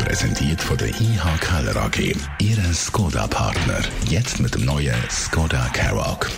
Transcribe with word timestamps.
Präsentiert 0.00 0.60
von 0.62 0.76
der 0.78 0.88
IH 0.88 1.22
Keller 1.40 1.76
AG. 1.76 2.16
Ihre 2.40 2.74
Skoda-Partner. 2.74 3.82
Jetzt 4.08 4.40
mit 4.40 4.54
dem 4.54 4.64
neuen 4.64 4.94
Skoda 5.10 5.68
Karoq. 5.74 6.30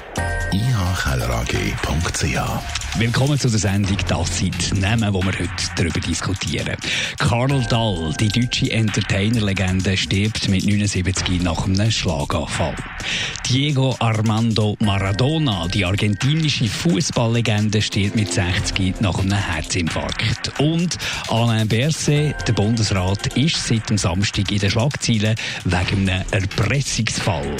ihkellerag.ch 0.52 2.02
Willkommen 2.98 3.38
zu 3.38 3.48
der 3.48 3.58
Sendung 3.58 3.96
«Das 4.06 4.36
sind 4.36 4.78
Namen», 4.78 5.14
wo 5.14 5.22
wir 5.22 5.32
heute 5.32 5.48
darüber 5.76 5.98
diskutieren. 6.00 6.76
Karl 7.18 7.64
Dahl, 7.70 8.12
die 8.20 8.28
deutsche 8.28 8.70
Entertainer-Legende, 8.70 9.96
stirbt 9.96 10.48
mit 10.48 10.66
79 10.66 11.40
nach 11.40 11.64
einem 11.64 11.90
Schlaganfall. 11.90 12.76
Diego 13.48 13.96
Armando 13.98 14.76
Maradona, 14.80 15.68
die 15.68 15.86
argentinische 15.86 16.66
Fußballlegende, 16.66 17.80
stirbt 17.80 18.14
mit 18.14 18.30
60 18.30 19.00
nach 19.00 19.18
einem 19.18 19.32
Herzinfarkt. 19.32 20.52
Und 20.60 20.98
Alain 21.28 21.66
Berset, 21.66 22.34
der 22.46 22.52
Bundesrat, 22.52 23.26
ist 23.38 23.51
seit 23.56 23.88
dem 23.90 23.98
Samstag 23.98 24.50
in 24.50 24.58
den 24.58 24.70
Schlagzeilen 24.70 25.36
wegen 25.64 26.08
einem 26.08 26.24
Erpressungsfall. 26.30 27.56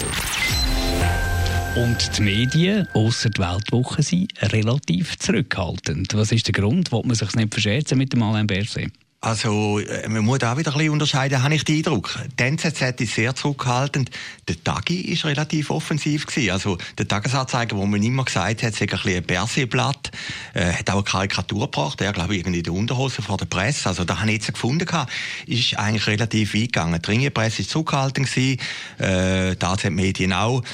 Und 1.75 2.19
die 2.19 2.23
Medien, 2.23 2.87
ausser 2.93 3.31
die 3.31 3.41
Weltwoche, 3.41 4.03
sind 4.03 4.33
relativ 4.43 5.19
zurückhaltend. 5.19 6.13
Was 6.15 6.31
ist 6.31 6.47
der 6.47 6.53
Grund? 6.53 6.93
Wollt 6.93 7.07
man 7.07 7.17
sich 7.17 7.35
nicht 7.35 7.53
verscherzen 7.53 7.97
mit 7.97 8.13
dem 8.13 8.23
Alain 8.23 8.47
Berset? 8.47 8.91
Also, 9.25 9.79
äh, 9.79 10.09
man 10.09 10.25
muss 10.25 10.43
auch 10.43 10.57
wieder 10.57 10.73
ein 10.73 10.79
bisschen 10.79 10.91
unterscheiden, 10.91 11.45
habe 11.45 11.55
ich 11.55 11.63
den 11.63 11.77
Eindruck. 11.77 12.19
Die 12.41 12.43
NZZ 12.43 13.01
ist 13.01 13.15
sehr 13.15 13.33
zurückhaltend. 13.37 14.11
Der 14.49 14.63
Tagi 14.65 15.01
ist 15.01 15.25
relativ 15.25 15.71
offensiv 15.71 16.27
gewesen. 16.27 16.51
Also, 16.51 16.77
der 16.99 17.07
Tagesanzeiger, 17.07 17.77
wo 17.77 17.87
man 17.87 18.03
immer 18.03 18.25
gesagt 18.25 18.65
hat, 18.65 18.75
sei 18.75 18.87
ein 18.87 18.89
bisschen 18.89 19.17
ein 19.19 19.23
Berset-Blatt, 19.23 20.11
äh, 20.55 20.73
hat 20.73 20.91
auch 20.91 20.95
eine 20.95 21.05
Karikatur 21.05 21.71
gebracht. 21.71 22.01
Er, 22.01 22.13
glaube 22.13 22.35
ich, 22.35 22.41
irgendwie 22.41 22.59
in 22.59 22.65
der 22.65 22.73
Unterhose 22.73 23.23
vor 23.23 23.37
der 23.37 23.45
Presse. 23.45 23.89
Also, 23.89 24.03
da 24.03 24.19
habe 24.19 24.27
ich 24.27 24.39
jetzt 24.39 24.55
gefunden 24.55 24.87
gehabt, 24.87 25.13
ist 25.47 25.79
eigentlich 25.79 26.09
relativ 26.09 26.55
weit 26.55 26.73
gegangen. 26.73 27.01
Die 27.01 27.09
Ringepresse 27.09 27.63
ist 27.63 27.71
zurückhaltend 27.71 28.29
äh, 28.37 29.55
die 29.55 29.65
AZ-Medien 29.65 30.33
auch. 30.33 30.65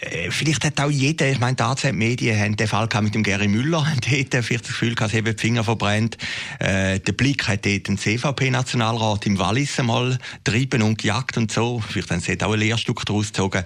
Äh, 0.00 0.30
vielleicht 0.30 0.64
hat 0.64 0.80
auch 0.80 0.90
jeder, 0.90 1.28
ich 1.30 1.38
meine, 1.38 1.56
die 1.56 1.62
AZ-Medien 1.62 2.38
haben 2.38 2.56
den 2.56 2.68
Fall 2.68 2.88
mit 3.00 3.14
dem 3.14 3.22
Gary 3.22 3.48
Müller, 3.48 3.86
dort 3.94 4.44
vielleicht 4.44 4.64
das 4.64 4.72
Gefühl 4.72 4.94
gehabt, 4.94 5.12
sie 5.12 5.18
haben 5.18 5.24
die 5.24 5.40
Finger 5.40 5.64
verbrennt. 5.64 6.18
Äh, 6.58 7.00
der 7.00 7.12
Blick 7.12 7.48
hat 7.48 7.64
dort 7.64 7.88
den 7.88 7.98
CVP-Nationalrat 7.98 9.26
im 9.26 9.38
Wallis 9.38 9.78
einmal 9.78 10.18
getrieben 10.44 10.82
und 10.82 10.98
gejagt 10.98 11.36
und 11.36 11.50
so. 11.50 11.80
Vielleicht 11.80 12.10
haben 12.10 12.20
sie 12.20 12.40
auch 12.40 12.52
ein 12.52 12.58
Lehrstück 12.58 13.04
daraus 13.06 13.28
gezogen. 13.28 13.64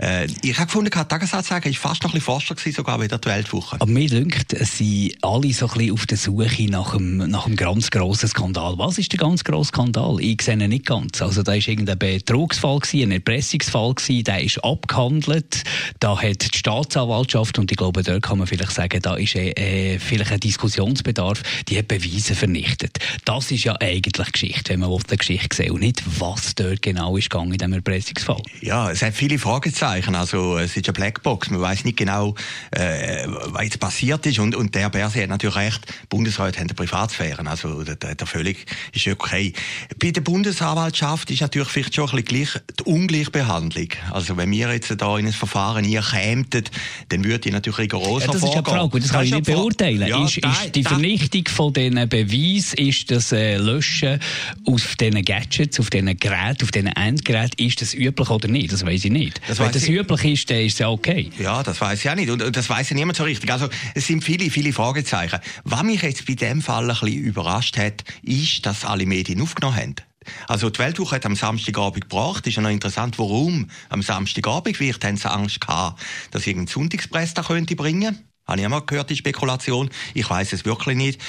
Äh, 0.00 0.26
ich 0.42 0.56
habe 0.58 0.66
gefunden, 0.66 0.90
die 0.90 0.98
Tagesanzeiger 0.98 1.70
ist 1.70 1.78
fast 1.78 2.02
noch 2.02 2.10
ein 2.10 2.14
bisschen 2.14 2.24
forscher 2.24 2.54
gewesen, 2.54 2.74
sogar 2.74 3.00
wieder 3.00 3.18
die 3.18 3.28
Weltwoche. 3.28 3.76
Aber 3.80 3.90
mir 3.90 4.08
dünkt, 4.08 4.52
es 4.52 4.78
sind 4.78 5.12
alle 5.22 5.52
so 5.52 5.68
ein 5.68 5.78
bisschen 5.78 5.92
auf 5.92 6.06
der 6.06 6.18
Suche 6.18 6.70
nach 6.70 6.94
einem, 6.94 7.30
nach 7.30 7.46
einem 7.46 7.56
ganz 7.56 7.90
grossen 7.90 8.28
Skandal. 8.28 8.78
Was 8.78 8.98
ist 8.98 9.12
der 9.12 9.18
ganz 9.18 9.44
grosse 9.44 9.68
Skandal? 9.68 10.16
Ich 10.20 10.42
sehe 10.42 10.54
ihn 10.54 10.68
nicht 10.68 10.86
ganz. 10.86 11.22
Also 11.22 11.42
da 11.42 11.52
war 11.52 11.56
irgendein 11.56 11.98
Betrugsfall, 11.98 12.80
gewesen, 12.80 13.08
ein 13.08 13.12
Erpressungsfall, 13.12 13.94
gewesen, 13.94 14.24
der 14.24 14.42
ist 14.42 14.64
abgehandelt. 14.64 15.62
Da 16.00 16.20
hat 16.20 16.54
die 16.54 16.58
Staatsanwaltschaft, 16.58 17.58
und 17.58 17.70
ich 17.70 17.76
glaube, 17.76 18.02
dort 18.02 18.22
kann 18.22 18.38
man 18.38 18.46
vielleicht 18.46 18.72
sagen, 18.72 19.00
da 19.02 19.14
ist 19.16 19.34
äh, 19.34 19.98
vielleicht 19.98 20.32
ein 20.32 20.40
Diskussionsbedarf, 20.40 21.42
die 21.68 21.78
hat 21.78 21.88
Beweise 21.88 22.34
vernichtet. 22.34 22.98
Das 23.24 23.50
ist 23.50 23.64
ja 23.64 23.76
eigentlich 23.80 24.32
Geschichte, 24.32 24.72
wenn 24.72 24.80
man 24.80 24.90
auf 24.90 25.04
der 25.04 25.18
Geschichte 25.18 25.56
sieht 25.56 25.70
und 25.70 25.80
nicht, 25.80 26.02
was 26.18 26.54
dort 26.54 26.82
genau 26.82 27.16
ist 27.16 27.30
gegangen 27.30 27.52
in 27.52 27.58
diesem 27.58 27.72
Erpressungsfall. 27.72 28.42
Ja, 28.60 28.90
es 28.90 29.02
hat 29.02 29.14
viele 29.14 29.38
Fragezeichen. 29.38 30.14
Also, 30.14 30.58
es 30.58 30.76
ist 30.76 30.86
eine 30.86 30.92
Blackbox. 30.92 31.50
Man 31.50 31.60
weiß 31.60 31.84
nicht 31.84 31.96
genau, 31.96 32.34
äh, 32.70 33.24
was 33.26 33.64
jetzt 33.64 33.80
passiert 33.80 34.24
ist. 34.26 34.38
Und, 34.38 34.54
und 34.54 34.74
der 34.74 34.90
Berse 34.90 35.22
hat 35.22 35.28
natürlich 35.28 35.56
recht. 35.56 35.80
Bundesrat 36.08 36.58
haben 36.58 36.68
Privatsphäre. 36.68 37.46
Also, 37.46 37.82
der, 37.84 37.96
der 38.14 38.26
völlig 38.26 38.66
ist 38.92 39.06
okay. 39.08 39.52
Bei 39.98 40.10
der 40.10 40.20
Bundesanwaltschaft 40.20 41.30
ist 41.30 41.40
natürlich 41.40 41.68
vielleicht 41.68 41.94
schon 41.94 42.08
ein 42.10 42.22
bisschen 42.22 42.26
gleich 42.26 42.62
die 42.78 42.84
Ungleichbehandlung. 42.84 43.88
Also, 44.10 44.36
wenn 44.36 44.50
wir 44.50 44.72
jetzt 44.72 44.94
da 44.96 45.18
in 45.18 45.26
ein 45.26 45.32
Verfahren 45.32 45.57
Verfahren 45.58 45.84
ihr 45.84 46.02
kämtet, 46.02 46.70
dann 47.08 47.24
würde 47.24 47.48
ich 47.48 47.52
natürlich 47.52 47.78
rigoroser 47.78 48.26
ja, 48.26 48.32
Das 48.32 48.42
ist 48.42 48.54
ja 48.54 48.62
die 48.62 48.70
Frage, 48.70 48.90
das, 48.92 49.02
das 49.02 49.12
kann 49.12 49.24
ich 49.24 49.32
nicht 49.32 49.46
beurteilen. 49.46 50.06
Ja, 50.06 50.24
ist, 50.24 50.36
ist 50.38 50.74
die 50.74 50.84
Vernichtung 50.84 51.48
von 51.48 51.72
diesen 51.72 52.08
Beweisen, 52.08 52.78
ist 52.78 53.10
das 53.10 53.32
äh, 53.32 53.56
Löschen 53.56 54.20
auf 54.64 54.94
diesen 54.94 55.24
Gadgets, 55.24 55.80
auf 55.80 55.90
diesen 55.90 56.16
Geräten, 56.16 56.62
auf 56.62 56.70
diesen 56.70 56.88
Endgeräten, 56.88 57.66
ist 57.66 57.82
das 57.82 57.92
üblich 57.92 58.30
oder 58.30 58.46
nicht? 58.46 58.72
Das 58.72 58.86
weiß 58.86 59.04
ich 59.04 59.10
nicht. 59.10 59.40
Das 59.48 59.58
Wenn 59.58 59.72
das 59.72 59.82
ich. 59.82 59.90
üblich 59.90 60.24
ist, 60.24 60.48
dann 60.48 60.58
ist 60.58 60.74
es 60.74 60.78
ja 60.78 60.90
okay. 60.90 61.30
Ja, 61.40 61.64
das 61.64 61.80
weiß 61.80 62.04
ich 62.04 62.10
auch 62.10 62.14
nicht. 62.14 62.30
Und 62.30 62.56
das 62.56 62.70
weiß 62.70 62.90
ja 62.90 62.94
niemand 62.94 63.16
so 63.16 63.24
richtig. 63.24 63.50
Also, 63.50 63.68
es 63.94 64.06
sind 64.06 64.22
viele, 64.22 64.50
viele 64.50 64.72
Fragezeichen. 64.72 65.40
Was 65.64 65.82
mich 65.82 66.02
jetzt 66.02 66.24
bei 66.24 66.34
dem 66.34 66.62
Fall 66.62 66.88
ein 66.88 66.96
bisschen 67.00 67.18
überrascht 67.18 67.76
hat, 67.78 68.04
ist, 68.22 68.64
dass 68.64 68.84
alle 68.84 69.06
Medien 69.06 69.40
aufgenommen 69.40 69.76
haben. 69.76 69.94
Also 70.46 70.70
die 70.70 70.78
Weltwoche 70.78 71.16
hat 71.16 71.26
am 71.26 71.36
Samstagabend 71.36 72.08
gebracht. 72.08 72.46
Ist 72.46 72.56
ja 72.56 72.62
noch 72.62 72.70
interessant, 72.70 73.18
warum 73.18 73.70
am 73.88 74.02
Samstagabend. 74.02 74.76
Vielleicht 74.76 75.04
haben 75.04 75.16
sie 75.16 75.30
Angst 75.30 75.60
gehabt, 75.60 76.02
dass 76.30 76.46
irgendein 76.46 76.72
Sonntagspress 76.72 77.34
da 77.34 77.42
könnte 77.42 77.76
bringen. 77.76 78.27
Habe 78.48 78.60
ich 78.60 78.64
einmal 78.64 78.80
gehört, 78.80 79.10
die 79.10 79.16
Spekulation. 79.16 79.90
Ich 80.14 80.28
weiß 80.28 80.54
es 80.54 80.64
wirklich 80.64 80.96
nicht. 80.96 81.20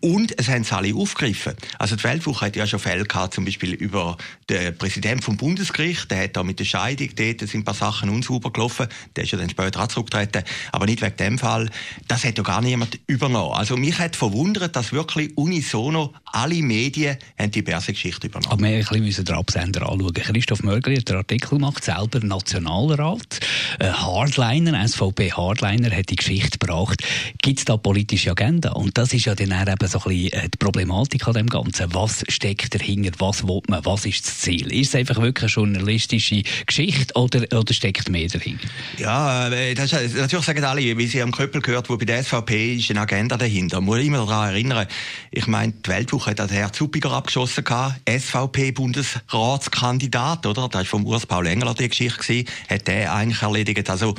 Und 0.00 0.38
es 0.38 0.48
haben 0.48 0.60
es 0.60 0.72
alle 0.72 0.94
aufgegriffen. 0.94 1.54
Also 1.78 1.96
die 1.96 2.04
Weltwoche 2.04 2.46
hat 2.46 2.56
ja 2.56 2.66
schon 2.66 2.80
Fälle 2.80 3.04
gehabt, 3.04 3.32
zum 3.32 3.46
Beispiel 3.46 3.72
über 3.72 4.18
den 4.50 4.76
Präsidenten 4.76 5.22
vom 5.22 5.38
Bundesgericht. 5.38 6.10
Der 6.10 6.24
hat 6.24 6.36
da 6.36 6.42
mit 6.42 6.60
der 6.60 6.66
Scheidung, 6.66 7.08
dort 7.16 7.40
sind 7.40 7.54
ein 7.60 7.64
paar 7.64 7.74
Sachen 7.74 8.10
unsauber 8.10 8.52
gelaufen. 8.52 8.88
Der 9.16 9.24
ist 9.24 9.30
ja 9.30 9.38
dann 9.38 9.48
später 9.48 9.82
auch 9.82 9.88
zurückgetreten. 9.88 10.44
Aber 10.70 10.84
nicht 10.84 11.00
wegen 11.00 11.16
dem 11.16 11.38
Fall. 11.38 11.70
Das 12.08 12.24
hat 12.24 12.36
ja 12.36 12.44
gar 12.44 12.60
niemand 12.60 12.98
übernommen. 13.06 13.54
Also 13.54 13.76
mich 13.78 13.98
hat 13.98 14.14
verwundert, 14.14 14.76
dass 14.76 14.92
wirklich 14.92 15.36
unisono 15.36 16.12
alle 16.26 16.62
Medien 16.62 17.16
haben 17.38 17.50
die 17.50 17.62
Börsengeschichte 17.62 18.26
übernommen. 18.26 18.52
Aber 18.52 18.94
wir 18.94 19.00
müssen 19.00 19.24
den 19.24 19.34
Absender 19.34 19.88
anschauen. 19.88 20.12
Christoph 20.12 20.62
Mörgli 20.62 20.96
hat 20.96 21.08
den 21.08 21.16
Artikel 21.16 21.56
gemacht, 21.56 21.82
selber 21.82 22.20
Nationalrat. 22.20 23.40
Hardliner, 23.80 24.86
SVP 24.86 25.32
Hardliner, 25.32 25.90
hat 25.90 26.10
die 26.10 26.16
Geschichte 26.16 26.58
gebracht. 26.66 27.02
Gibt 27.42 27.60
es 27.60 27.64
da 27.64 27.76
politische 27.76 28.30
Agenda? 28.30 28.72
Und 28.72 28.98
das 28.98 29.12
ist 29.12 29.26
ja 29.26 29.34
dann 29.34 29.50
eben 29.50 29.88
so 29.88 29.98
ein 29.98 30.04
bisschen 30.04 30.32
äh, 30.32 30.48
die 30.48 30.58
Problematik 30.58 31.26
an 31.26 31.34
dem 31.34 31.48
Ganzen. 31.48 31.92
Was 31.94 32.24
steckt 32.28 32.74
dahinter? 32.74 33.12
Was 33.18 33.46
will 33.46 33.62
man? 33.68 33.84
Was 33.84 34.06
ist 34.06 34.26
das 34.26 34.40
Ziel? 34.40 34.72
Ist 34.72 34.88
es 34.88 34.94
einfach 34.94 35.20
wirklich 35.20 35.56
eine 35.56 35.66
journalistische 35.66 36.42
Geschichte 36.66 37.14
oder, 37.14 37.44
oder 37.56 37.72
steckt 37.72 38.08
mehr 38.08 38.28
dahinter? 38.28 38.68
Ja, 38.98 39.48
äh, 39.48 39.74
das 39.74 39.92
natürlich 39.92 40.44
sagen 40.44 40.64
alle, 40.64 40.96
wie 40.96 41.06
Sie 41.06 41.22
am 41.22 41.32
Köppel 41.32 41.62
gehört, 41.62 41.88
wo 41.88 41.96
bei 41.96 42.04
der 42.04 42.22
SVP 42.22 42.76
ist 42.76 42.90
eine 42.90 43.00
Agenda 43.00 43.36
dahinter. 43.36 43.80
Man 43.80 43.86
muss 43.86 44.00
immer 44.00 44.26
daran 44.26 44.50
erinnern. 44.50 44.86
Ich 45.30 45.46
meine, 45.46 45.72
die 45.72 45.88
Weltwoche 45.88 46.30
hat 46.30 46.50
Herr 46.50 46.72
Zuppiger 46.72 47.12
abgeschossen 47.12 47.64
SVP-Bundesratskandidat, 48.08 50.46
oder? 50.46 50.68
Das 50.68 50.80
war 50.80 50.84
vom 50.84 51.06
Urs 51.06 51.26
Paul 51.26 51.46
Engler 51.46 51.74
die 51.74 51.88
Geschichte 51.88 52.18
gewesen, 52.18 52.48
hat 52.68 52.86
der 52.86 53.14
eigentlich 53.14 53.42
erledigt. 53.42 53.90
Also, 53.90 54.14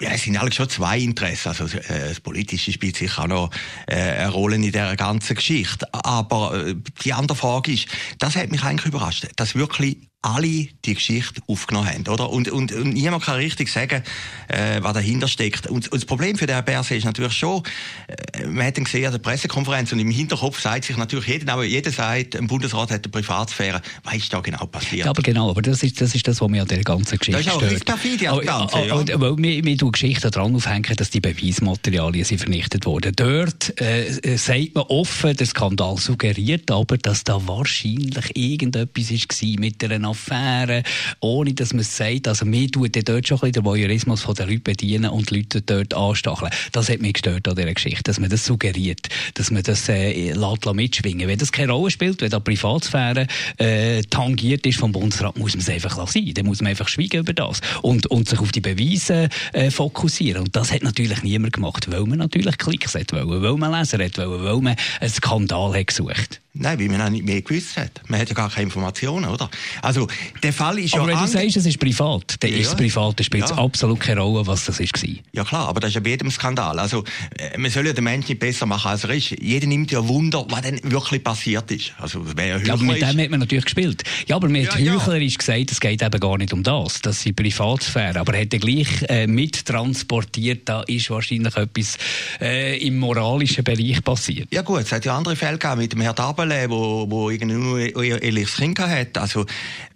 ja, 0.00 0.10
es 0.10 0.22
sind 0.22 0.36
eigentlich 0.36 0.54
schon 0.54 0.68
zwei 0.68 0.98
Interessen. 0.98 1.48
Also 1.48 1.64
äh, 1.64 2.08
das 2.08 2.20
Politische 2.20 2.72
spielt 2.72 2.96
sicher 2.96 3.22
auch 3.22 3.28
noch 3.28 3.50
äh, 3.86 3.94
eine 3.94 4.30
Rolle 4.30 4.56
in 4.56 4.62
dieser 4.62 4.96
ganzen 4.96 5.36
Geschichte. 5.36 5.92
Aber 5.92 6.66
äh, 6.66 6.74
die 7.04 7.12
andere 7.12 7.36
Frage 7.36 7.72
ist, 7.72 7.88
das 8.18 8.36
hat 8.36 8.50
mich 8.50 8.62
eigentlich 8.62 8.86
überrascht, 8.86 9.26
dass 9.36 9.54
wirklich 9.54 10.07
alle 10.22 10.66
die 10.84 10.94
Geschichte 10.94 11.40
aufgenommen 11.46 11.88
haben, 11.88 12.08
oder? 12.08 12.30
Und, 12.30 12.48
und, 12.48 12.72
und 12.72 12.92
niemand 12.92 13.22
kann 13.22 13.36
richtig 13.36 13.70
sagen, 13.70 14.02
äh, 14.48 14.82
was 14.82 14.92
dahinter 14.94 15.28
steckt. 15.28 15.68
Und, 15.68 15.86
und 15.92 15.94
das 15.94 16.04
Problem 16.04 16.36
für 16.36 16.46
den 16.46 16.64
Berse 16.64 16.96
ist 16.96 17.04
natürlich 17.04 17.34
schon, 17.34 17.62
äh, 18.08 18.46
man 18.46 18.66
hat 18.66 18.78
ihn 18.78 18.84
gesehen 18.84 19.06
an 19.06 19.12
der 19.12 19.20
Pressekonferenz 19.20 19.92
und 19.92 20.00
im 20.00 20.10
Hinterkopf 20.10 20.60
sagt 20.60 20.84
sich 20.86 20.96
natürlich 20.96 21.28
jeder, 21.28 21.52
aber 21.52 21.64
jeder 21.64 21.92
sagt, 21.92 22.34
ein 22.34 22.48
Bundesrat 22.48 22.90
hat 22.90 23.04
eine 23.04 23.12
Privatsphäre. 23.12 23.80
Was 24.02 24.14
ist 24.16 24.32
da 24.32 24.40
genau 24.40 24.66
passiert? 24.66 25.04
Ja, 25.04 25.10
aber 25.10 25.22
genau, 25.22 25.50
aber 25.50 25.62
das 25.62 25.84
ist 25.84 26.00
das, 26.00 26.14
ist 26.16 26.26
das 26.26 26.40
was 26.40 26.48
mir 26.48 26.62
an 26.62 26.68
der 26.68 26.82
ganzen 26.82 27.16
Geschichte 27.16 27.40
stört. 27.40 27.62
Das 27.62 27.72
ist 27.72 27.82
auch 27.82 27.86
perfide 27.86 28.30
an 28.30 28.40
Ganze, 28.40 28.86
ja. 28.86 28.94
Und, 28.94 29.20
weil 29.20 29.36
wir, 29.38 29.64
wir 29.64 29.76
tun 29.76 29.92
Geschichten 29.92 30.30
daran 30.32 30.54
aufhängen, 30.54 30.96
dass 30.96 31.10
die 31.10 31.20
Beweismaterialien 31.20 32.24
sind 32.24 32.38
vernichtet 32.38 32.86
wurden. 32.86 33.12
Dort 33.14 33.80
äh, 33.80 34.36
sagt 34.36 34.74
man 34.74 34.84
offen, 34.88 35.36
der 35.36 35.46
Skandal 35.46 35.96
suggeriert 35.98 36.70
aber, 36.72 36.98
dass 36.98 37.22
da 37.22 37.46
wahrscheinlich 37.46 38.36
irgendetwas 38.36 39.10
war 39.10 39.60
mit 39.60 39.84
einer 39.84 40.07
Affären, 40.08 40.82
ohne 41.20 41.54
dass 41.54 41.72
man 41.72 41.80
es 41.80 41.96
sagt. 41.96 42.28
Also 42.28 42.44
mir 42.44 42.70
tut 42.70 42.96
dort 43.08 43.26
schon 43.26 43.36
ein 43.36 43.40
bisschen 43.40 43.52
der 43.52 43.64
Voyeurismus 43.64 44.22
von 44.22 44.34
den 44.34 44.48
Leuten 44.48 44.62
bedienen 44.62 45.10
und 45.10 45.30
die 45.30 45.36
Leute 45.36 45.62
dort 45.62 45.94
anstacheln. 45.94 46.50
Das 46.72 46.88
hat 46.88 47.00
mich 47.00 47.14
gestört 47.14 47.48
an 47.48 47.56
dieser 47.56 47.74
Geschichte, 47.74 48.02
dass 48.04 48.20
man 48.20 48.30
das 48.30 48.44
suggeriert, 48.44 49.08
dass 49.34 49.50
man 49.50 49.62
das 49.62 49.88
äh, 49.88 50.32
lässt, 50.32 50.64
lässt. 50.64 51.04
Wenn 51.04 51.38
das 51.38 51.52
keine 51.52 51.72
Rolle 51.72 51.90
spielt, 51.90 52.20
wenn 52.20 52.30
da 52.30 52.40
Privatsphäre 52.40 53.26
äh, 53.58 54.02
tangiert 54.02 54.66
ist 54.66 54.78
vom 54.78 54.92
Bundesrat, 54.92 55.38
muss 55.38 55.54
man 55.54 55.60
es 55.60 55.68
einfach 55.68 55.96
lassen. 55.96 56.32
Dann 56.34 56.46
muss 56.46 56.60
man 56.60 56.70
einfach 56.70 56.88
schweigen 56.88 57.20
über 57.20 57.32
das 57.32 57.60
und, 57.82 58.06
und 58.06 58.28
sich 58.28 58.40
auf 58.40 58.52
die 58.52 58.60
Beweise 58.60 59.28
äh, 59.52 59.70
fokussieren. 59.70 60.42
Und 60.42 60.56
das 60.56 60.72
hat 60.72 60.82
natürlich 60.82 61.22
niemand 61.22 61.52
gemacht, 61.52 61.90
weil 61.90 62.04
man 62.04 62.18
natürlich 62.18 62.58
Klicks 62.58 62.94
hat 62.94 63.12
weil 63.12 63.56
man 63.56 63.72
Leser 63.72 64.02
hat 64.02 64.18
weil 64.18 64.60
man 64.60 64.76
einen 65.00 65.10
Skandal 65.10 65.74
hat 65.74 65.86
gesucht. 65.86 66.40
Nein, 66.60 66.78
weil 66.80 66.88
man 66.88 67.00
auch 67.00 67.08
nicht 67.08 67.24
mehr 67.24 67.40
gewusst 67.40 67.76
hat. 67.76 68.00
Man 68.08 68.20
hat 68.20 68.28
ja 68.28 68.34
gar 68.34 68.50
keine 68.50 68.64
Informationen, 68.64 69.26
oder? 69.26 69.48
Also, 69.80 70.08
der 70.42 70.52
Fall 70.52 70.78
ist 70.80 70.94
aber 70.94 71.10
ja... 71.10 71.16
Aber 71.16 71.24
wenn 71.24 71.32
du 71.32 71.38
sagst, 71.38 71.56
es 71.56 71.66
ist 71.66 71.78
privat, 71.78 72.34
dann 72.40 72.50
ja. 72.50 72.58
ist 72.58 72.68
es 72.68 72.74
privat, 72.74 73.18
dann 73.18 73.24
spielt 73.24 73.44
es 73.44 73.50
ja. 73.50 73.58
absolut 73.58 74.00
keine 74.00 74.20
Rolle, 74.20 74.46
was 74.46 74.64
das 74.64 74.80
war. 74.80 74.86
Ja 75.32 75.44
klar, 75.44 75.68
aber 75.68 75.80
das 75.80 75.90
ist 75.90 75.94
ja 75.94 76.00
bei 76.00 76.10
jedem 76.10 76.30
Skandal. 76.30 76.78
Also, 76.78 77.04
äh, 77.38 77.56
man 77.56 77.70
soll 77.70 77.86
ja 77.86 77.92
den 77.92 78.04
Menschen 78.04 78.30
nicht 78.30 78.40
besser 78.40 78.66
machen, 78.66 78.90
als 78.90 79.04
er 79.04 79.10
ist. 79.10 79.30
Jeder 79.40 79.66
nimmt 79.66 79.92
ja 79.92 80.06
Wunder, 80.06 80.44
was 80.48 80.62
denn 80.62 80.80
wirklich 80.82 81.22
passiert 81.22 81.70
ist. 81.70 81.92
Also, 81.98 82.24
wer 82.36 82.60
ja, 82.60 82.72
aber 82.72 82.82
mit 82.82 83.00
dem 83.00 83.18
hat 83.20 83.30
man 83.30 83.40
natürlich 83.40 83.64
gespielt. 83.64 84.02
Ja, 84.26 84.36
aber 84.36 84.48
ja, 84.50 84.68
hat 84.68 84.78
heuchlerisch 84.78 85.34
ja. 85.34 85.38
gesagt, 85.38 85.70
es 85.70 85.80
geht 85.80 86.02
eben 86.02 86.20
gar 86.20 86.38
nicht 86.38 86.52
um 86.52 86.62
das. 86.62 87.00
Das 87.02 87.22
sind 87.22 87.36
Privatsphäre. 87.36 88.18
Aber 88.18 88.34
er 88.34 88.42
hat 88.42 88.50
gleich 88.50 88.88
äh, 89.08 89.26
mittransportiert, 89.26 90.68
da 90.68 90.82
ist 90.82 91.08
wahrscheinlich 91.10 91.56
etwas 91.56 91.98
äh, 92.40 92.78
im 92.84 92.98
moralischen 92.98 93.62
Bereich 93.62 94.02
passiert. 94.02 94.48
Ja 94.52 94.62
gut, 94.62 94.80
es 94.80 94.92
hat 94.92 95.04
ja 95.04 95.16
andere 95.16 95.36
Fälle 95.36 95.58
gegeben 95.58 95.78
mit 95.78 95.92
dem 95.92 96.00
Herrn 96.00 96.16
Dabele, 96.48 96.70
wo, 96.70 97.06
wo 97.08 97.30
irgendwie 97.30 97.54
nur 97.56 97.78
ein 97.78 98.22
ehrliches 98.22 98.56
Kind 98.56 98.78
hat. 98.78 99.18
Also, 99.18 99.46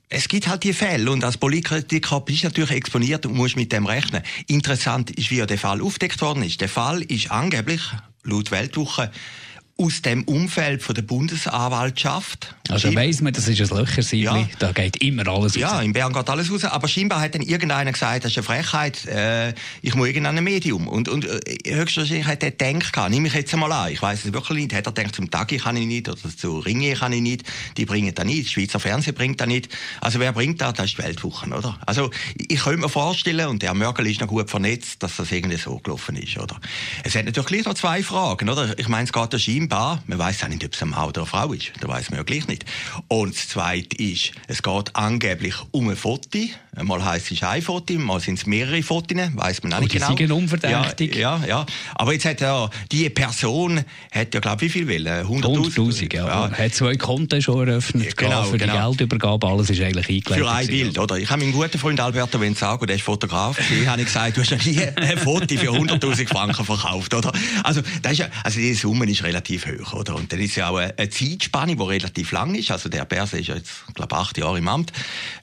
es 0.09 0.29
gibt 0.29 0.47
halt 0.47 0.63
die 0.65 0.75
Fälle 0.75 1.11
und 1.11 1.25
als 1.25 1.39
Politiker 1.39 2.21
bist 2.21 2.43
du 2.43 2.49
natürlich 2.49 2.73
exponiert 2.73 3.25
und 3.25 3.35
musst 3.35 3.57
mit 3.57 3.73
dem 3.73 3.87
rechnen. 3.87 4.23
Interessant 4.47 5.11
ist, 5.13 5.31
wie 5.31 5.45
der 5.45 5.59
Fall 5.59 5.81
aufdeckt 5.81 6.21
worden 6.21 6.43
ist. 6.43 6.61
Der 6.61 6.69
Fall 6.69 7.01
ist 7.03 7.31
angeblich, 7.31 7.81
laut 8.23 8.51
Weltwoche, 8.51 9.11
aus 9.83 10.01
dem 10.03 10.23
Umfeld 10.25 10.83
von 10.83 10.95
der 10.95 11.03
Bundesanwaltschaft. 11.03 12.55
Also 12.69 12.95
weiss 12.95 13.21
man, 13.21 13.33
das 13.33 13.49
ist 13.49 13.61
ein 13.61 13.77
Löchersiebli, 13.77 14.25
ja. 14.25 14.49
da 14.59 14.73
geht 14.73 15.03
immer 15.03 15.27
alles 15.27 15.55
raus. 15.55 15.57
Ja, 15.57 15.81
in 15.83 15.93
Bern 15.93 16.13
geht 16.13 16.31
alles 16.31 16.51
raus, 16.51 16.65
aber 16.65 16.87
scheinbar 16.87 17.21
hat 17.21 17.35
dann 17.35 17.43
irgendeiner 17.43 17.91
gesagt, 17.91 18.25
das 18.25 18.33
ist 18.33 18.39
eine 18.39 18.45
Frechheit, 18.45 19.05
äh, 19.07 19.53
ich 19.83 19.95
muss 19.95 20.07
irgendein 20.07 20.43
Medium. 20.43 20.87
Und, 20.87 21.09
und 21.09 21.25
äh, 21.25 21.75
höchstwahrscheinlich 21.75 22.27
hat 22.27 22.43
er 22.43 22.53
gedacht, 22.53 23.11
nehme 23.11 23.29
ich 23.29 23.35
jetzt 23.35 23.53
einmal 23.53 23.73
an, 23.73 23.93
ich 23.93 24.01
weiß 24.01 24.25
es 24.25 24.33
wirklich 24.33 24.59
nicht, 24.59 24.75
hat 24.75 24.87
er 24.87 24.93
gedacht, 24.93 25.17
zum 25.17 25.31
Tagi 25.31 25.59
kann 25.59 25.77
ich 25.77 25.87
nicht, 25.87 26.09
oder 26.09 26.19
zu 26.37 26.61
Ringe 26.61 26.95
kann 26.95 27.13
ich 27.13 27.21
nicht, 27.21 27.45
die 27.77 27.85
bringen 27.85 28.15
da 28.15 28.25
nicht, 28.25 28.47
das 28.47 28.53
Schweizer 28.53 28.79
Fernsehen 28.79 29.15
bringt 29.15 29.41
da 29.41 29.47
nicht. 29.47 29.69
Also 30.01 30.21
wer 30.21 30.33
bringt 30.33 30.61
da? 30.61 30.73
Das 30.73 30.87
ist 30.87 30.99
die 30.99 31.03
Weltwoche, 31.03 31.51
oder? 31.51 31.79
Also 31.85 32.11
ich 32.37 32.61
könnte 32.61 32.81
mir 32.81 32.89
vorstellen, 32.89 33.49
und 33.49 33.63
der 33.63 33.75
Mörgel 33.75 34.07
ist 34.07 34.21
noch 34.21 34.29
gut 34.29 34.49
vernetzt, 34.49 35.03
dass 35.03 35.17
das 35.17 35.33
irgendwie 35.33 35.57
so 35.57 35.79
gelaufen 35.79 36.17
ist, 36.17 36.39
oder? 36.39 36.61
Es 37.03 37.15
hat 37.17 37.25
natürlich 37.25 37.65
noch 37.65 37.75
zwei 37.75 38.03
Fragen, 38.03 38.49
oder? 38.49 38.79
Ich 38.79 38.89
meine, 38.89 39.05
es 39.05 39.13
geht 39.13 39.33
der 39.33 39.39
scheinbar, 39.73 40.03
man 40.07 40.19
weiß 40.19 40.45
auch 40.45 40.49
nicht, 40.49 40.65
ob 40.65 40.75
es 40.75 40.83
ein 40.83 40.91
Mann 40.91 41.09
oder 41.09 41.23
eine 41.23 41.27
Frau 41.27 41.53
ist, 41.53 41.73
da 41.81 41.89
weiß 41.89 42.11
man 42.11 42.19
ja 42.19 42.25
gleich 42.25 42.47
nicht. 42.47 42.65
Und 43.09 43.35
das 43.35 43.49
Zweite 43.49 43.97
ist, 43.97 44.33
es 44.47 44.63
geht 44.63 44.95
angeblich 44.95 45.55
um 45.71 45.89
ein 45.89 45.97
Foto. 45.97 46.41
Mal 46.81 47.05
heisst 47.05 47.31
es 47.31 47.43
ein 47.43 47.61
Foto, 47.61 47.93
mal 47.99 48.19
sind 48.19 48.39
es 48.39 48.47
mehrere 48.47 48.83
Fotos, 48.83 49.19
weiß 49.35 49.63
man 49.63 49.75
auch 49.75 49.81
nicht 49.81 49.93
genau. 49.93 50.17
sind 50.17 50.33
unverdächtig. 50.33 51.15
Ja, 51.15 51.37
ja, 51.37 51.47
ja. 51.47 51.67
Aber 51.95 52.15
jetzt 52.15 52.25
hat 52.25 52.41
ja, 52.41 52.71
die 52.91 53.11
Person 53.11 53.85
hat 54.11 54.33
ja, 54.33 54.41
glaube 54.41 54.65
ich, 54.65 54.75
wie 54.75 54.79
viel 54.79 54.89
will? 54.89 55.07
100'000? 55.07 55.75
100'000, 55.75 56.17
ja. 56.17 56.27
ja. 56.27 56.51
Hat 56.51 56.75
zwei 56.75 56.97
Konten 56.97 57.43
schon 57.43 57.69
eröffnet, 57.69 58.17
genau, 58.17 58.45
für 58.45 58.57
genau. 58.57 58.73
die 58.73 58.97
Geldübergabe, 58.97 59.47
alles 59.49 59.69
ist 59.69 59.83
eigentlich 59.83 60.09
eingelegt. 60.09 60.33
Für 60.33 60.51
ein 60.51 60.67
Bild, 60.67 60.99
oder? 60.99 61.19
Ich 61.19 61.29
habe 61.29 61.43
meinen 61.43 61.53
guten 61.53 61.79
Freund 61.79 62.01
Alberto 62.01 62.41
Venzago, 62.41 62.87
der 62.87 62.97
ist 62.97 63.03
Fotograf, 63.03 63.59
ich 63.83 63.87
habe 63.87 64.03
gesagt, 64.03 64.39
du 64.39 64.41
hast 64.41 64.53
noch 64.53 64.65
nie 64.65 64.81
ein 64.81 65.19
Foto 65.19 65.55
für 65.55 65.73
100'000 65.73 66.27
Franken 66.27 66.65
verkauft, 66.65 67.13
oder? 67.13 67.33
Also, 67.65 67.83
das 68.01 68.13
ist 68.13 68.19
ja, 68.19 68.29
also 68.45 68.59
die 68.59 68.73
Summe 68.73 69.05
ist 69.11 69.23
relativ 69.23 69.67
hoch, 69.67 69.93
oder? 69.93 70.17
Und 70.17 70.33
dann 70.33 70.41
ist 70.41 70.57
ja 70.57 70.71
auch 70.71 70.77
eine, 70.79 70.95
eine 70.97 71.11
Zeitspanne, 71.11 71.77
die 71.77 71.83
relativ 71.83 72.33
lang 72.33 72.55
ist, 72.55 72.71
also 72.71 72.89
der 72.89 73.05
Perse 73.05 73.41
ist 73.41 73.49
ja 73.49 73.57
jetzt, 73.57 73.73
glaube 73.93 74.17
acht 74.17 74.39
Jahre 74.39 74.57
im 74.57 74.69
Amt, 74.69 74.91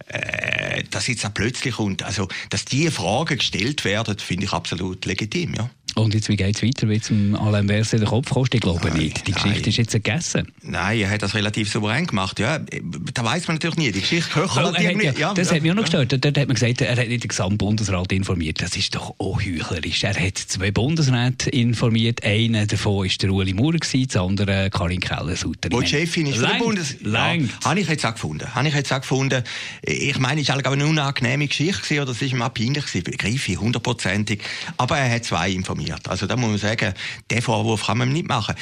äh, 0.09 0.83
dass 0.89 1.07
jetzt 1.07 1.25
auch 1.25 1.33
plötzlich 1.33 1.75
kommt, 1.75 2.03
also, 2.03 2.27
dass 2.49 2.65
diese 2.65 2.91
Fragen 2.91 3.37
gestellt 3.37 3.85
werden, 3.85 4.17
finde 4.17 4.45
ich 4.45 4.53
absolut 4.53 5.05
legitim, 5.05 5.53
ja. 5.55 5.69
Und 5.95 6.13
jetzt, 6.13 6.29
wie 6.29 6.35
geht 6.35 6.55
es 6.55 6.63
weiter? 6.63 6.87
Wie 6.89 7.01
zum 7.01 7.35
Alain 7.35 7.67
Berset 7.67 8.01
den 8.01 8.07
Kopf 8.07 8.29
kostet? 8.29 8.55
Ich 8.55 8.61
glaube 8.61 8.87
nein, 8.87 8.97
nicht. 8.97 9.27
Die 9.27 9.31
nein. 9.31 9.43
Geschichte 9.43 9.69
ist 9.69 9.77
jetzt 9.77 9.91
gegessen. 9.91 10.47
Nein, 10.61 10.99
er 10.99 11.09
hat 11.09 11.21
das 11.21 11.33
relativ 11.33 11.71
souverän 11.71 12.05
gemacht. 12.05 12.39
Ja, 12.39 12.59
da 12.59 13.23
weiß 13.23 13.47
man 13.47 13.55
natürlich 13.55 13.77
nie. 13.77 13.91
Die 13.91 14.01
Geschichte 14.01 14.35
well, 14.35 14.73
ja, 14.79 15.11
ja, 15.11 15.33
Das 15.33 15.49
ja, 15.49 15.55
hat 15.55 15.61
mich 15.63 15.71
auch 15.71 15.75
noch 15.75 15.83
gestört. 15.83 16.11
Dort 16.11 16.37
hat 16.37 16.47
man 16.47 16.55
gesagt, 16.55 16.81
er 16.81 16.95
hat 16.95 17.07
nicht 17.07 17.23
den 17.23 17.27
Gesamtbundesrat 17.27 18.11
informiert. 18.11 18.61
Das 18.61 18.77
ist 18.77 18.93
doch 18.93 19.15
auch 19.17 19.41
heuchlerisch. 19.41 20.03
Er 20.03 20.15
hat 20.15 20.37
zwei 20.37 20.71
Bundesräte 20.71 21.49
informiert. 21.49 22.23
Einer 22.23 22.65
davon 22.65 23.05
war 23.05 23.07
der 23.07 23.31
Ueli 23.31 23.53
Maurer, 23.53 23.79
das 23.79 24.15
andere 24.15 24.69
Karin 24.69 24.99
Keller-Sutter. 24.99 25.69
Wo 25.71 25.81
die 25.81 25.87
Chefin 25.87 26.27
ist 26.27 26.41
der 26.41 26.59
Bundes... 26.59 26.95
Ja, 27.03 27.35
habe 27.65 27.79
ich 27.79 27.87
jetzt 27.87 28.05
auch 28.05 28.13
gefunden. 28.13 28.53
Habe 28.53 28.67
ich 28.67 28.75
jetzt 28.75 28.93
auch 28.93 29.01
gefunden. 29.01 29.43
Ich 29.81 30.19
meine, 30.19 30.41
es 30.41 30.49
war 30.49 30.65
eine 30.65 30.85
unangenehme 30.85 31.47
Geschichte, 31.47 31.95
oder 31.95 32.07
das 32.07 32.21
war 32.21 32.27
ihm 32.27 32.41
auch 32.41 32.53
peinlich. 32.53 32.85
Begriff 33.03 33.49
ich 33.49 33.59
hundertprozentig. 33.59 34.41
Aber 34.77 34.97
er 34.97 35.13
hat 35.15 35.25
zwei 35.25 35.49
informiert 35.49 35.78
funktioniert. 35.79 36.07
Also 36.09 36.27
da 36.27 36.35
muss 36.35 36.49
man 36.49 36.57
sagen, 36.57 36.93
den 37.31 37.41
Vorwurf 37.41 37.85
kann 37.85 37.97
man 37.97 38.11
nicht 38.11 38.27
machen 38.27 38.55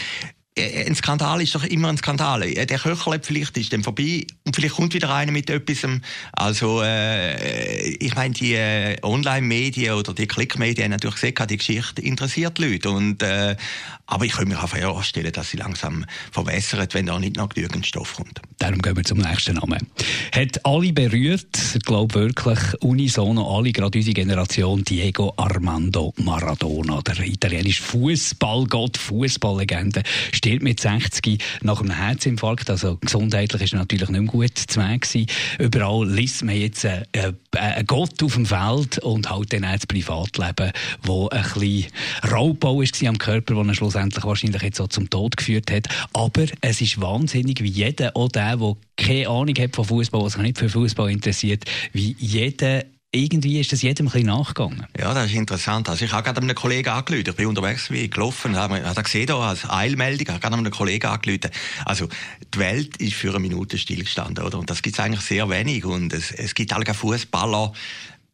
ein 0.58 0.96
Skandal 0.96 1.42
ist 1.42 1.56
doch 1.56 1.64
immer 1.64 1.90
ein 1.90 1.98
Skandal. 1.98 2.42
Der 2.42 2.80
Köchel 2.80 3.20
vielleicht 3.22 3.58
ist 3.58 3.74
dann 3.74 3.84
vorbei 3.84 4.26
und 4.46 4.56
vielleicht 4.56 4.76
kommt 4.76 4.94
wieder 4.94 5.14
einer 5.14 5.32
mit 5.32 5.50
etwas. 5.50 5.88
Also 6.34 6.82
äh, 6.84 7.90
ich 7.96 8.16
meine, 8.16 8.34
die 8.34 8.54
äh, 8.54 8.98
Online-Medien 9.04 9.94
oder 9.94 10.14
die 10.14 10.28
Klick-Medien 10.28 10.86
haben 10.86 10.92
natürlich 10.92 11.16
gesehen, 11.16 11.48
die 11.50 11.58
Geschichte 11.58 12.02
interessiert 12.02 12.58
die 12.58 12.66
Leute. 12.66 12.90
Und, 12.90 13.22
äh, 13.24 13.56
aber 14.06 14.26
ich 14.26 14.34
könnte 14.34 14.56
mir 14.56 14.64
auch 14.64 14.68
vorstellen, 14.70 15.32
dass 15.32 15.52
sie 15.52 15.58
langsam 15.58 16.06
verwässert, 16.32 16.94
wenn 16.94 17.06
da 17.06 17.20
nicht 17.20 17.36
noch 17.36 17.50
genügend 17.50 17.86
Stoff 17.86 18.16
kommt. 18.16 18.42
Darum 18.58 18.82
gehen 18.82 18.96
wir 18.96 19.04
zum 19.04 19.20
nächsten 19.20 19.56
Namen. 19.56 19.88
Hat 20.32 20.66
alle 20.66 20.94
berührt, 20.94 21.58
ich 21.76 21.82
glaube 21.82 22.16
wirklich 22.16 22.60
unisono 22.82 23.58
alle, 23.58 23.72
gerade 23.72 23.98
unsere 23.98 24.14
Generation, 24.14 24.84
Diego 24.84 25.34
Armando 25.38 26.14
Maradona, 26.18 27.02
der 27.02 27.20
italienische 27.20 27.84
Fußballgott, 27.84 28.98
Fußballlegende, 28.98 30.04
stirbt 30.48 30.64
mit 30.64 30.80
60 30.80 31.44
nach 31.62 31.82
einem 31.82 31.92
Herzinfarkt. 31.92 32.70
Also 32.70 32.98
gesundheitlich 32.98 33.64
ist 33.64 33.74
er 33.74 33.80
natürlich 33.80 34.10
nicht 34.10 34.22
mehr 34.22 34.32
gut 34.32 34.58
zu 34.58 34.80
gewesen. 34.80 35.28
Überall 35.60 36.10
liest 36.10 36.44
man 36.44 36.56
jetzt 36.56 36.86
äh, 36.86 37.04
äh, 37.12 37.34
einen 37.58 37.86
Gott 37.86 38.24
auf 38.24 38.36
dem 38.36 38.46
Feld 38.46 39.00
und 39.00 39.30
halt 39.30 39.52
dann 39.52 39.66
auch 39.66 39.74
das 39.74 39.86
Privatleben, 39.86 40.72
wo 41.04 41.28
ein 41.30 41.44
bisschen 41.44 41.86
Raubbau 42.32 42.80
war 42.80 43.10
am 43.10 43.18
Körper, 43.18 43.62
der 43.62 43.74
schlussendlich 43.74 44.24
wahrscheinlich 44.24 44.62
jetzt 44.62 44.80
auch 44.80 44.88
zum 44.88 45.10
Tod 45.10 45.36
geführt 45.36 45.70
hat. 45.70 45.88
Aber 46.14 46.46
es 46.62 46.80
ist 46.80 47.02
wahnsinnig, 47.02 47.62
wie 47.62 47.70
jeder, 47.70 48.16
auch 48.16 48.30
der, 48.30 48.56
der 48.56 48.78
keine 48.96 49.28
Ahnung 49.28 49.56
hat 49.60 49.76
von 49.76 49.86
Fußball, 49.86 50.22
der 50.22 50.30
sich 50.30 50.42
nicht 50.42 50.58
für 50.58 50.70
Fußball 50.70 51.12
interessiert, 51.12 51.66
wie 51.92 52.16
jeder 52.20 52.84
irgendwie 53.12 53.60
ist 53.60 53.72
das 53.72 53.82
jedem 53.82 54.10
ein 54.14 54.26
nachgegangen. 54.26 54.86
Ja, 54.98 55.14
das 55.14 55.28
ist 55.28 55.36
interessant. 55.36 55.88
Also 55.90 56.04
ich 56.04 56.12
habe 56.12 56.24
gerade 56.24 56.42
einem 56.42 56.56
Kollegen 56.56 56.90
angerufen. 56.90 57.24
Ich 57.28 57.36
bin 57.36 57.48
unterwegs 57.48 57.90
wie 57.90 58.10
gelaufen, 58.10 58.56
habe 58.56 58.80
er 58.80 58.94
gesehen 58.96 59.28
da 59.28 59.40
als 59.40 59.70
Eilmeldung, 59.70 60.28
habe 60.28 60.40
gerade 60.40 60.58
einem 60.58 60.72
Kollegen 60.72 61.08
angerufen. 61.08 61.52
Also 61.86 62.08
die 62.54 62.60
Welt 62.60 62.98
ist 62.98 63.14
für 63.14 63.30
eine 63.30 63.40
Minute 63.40 63.78
stillgestanden, 63.78 64.44
oder? 64.44 64.60
Und 64.60 64.70
das 64.70 64.82
gibt 64.82 64.98
es 64.98 65.04
eigentlich 65.04 65.22
sehr 65.22 65.50
wenig. 65.50 65.86
Und 65.86 66.14
es, 66.14 66.32
es 66.32 66.54
gibt 66.54 66.74
alle 66.74 66.86
Fußballer, 66.94 67.72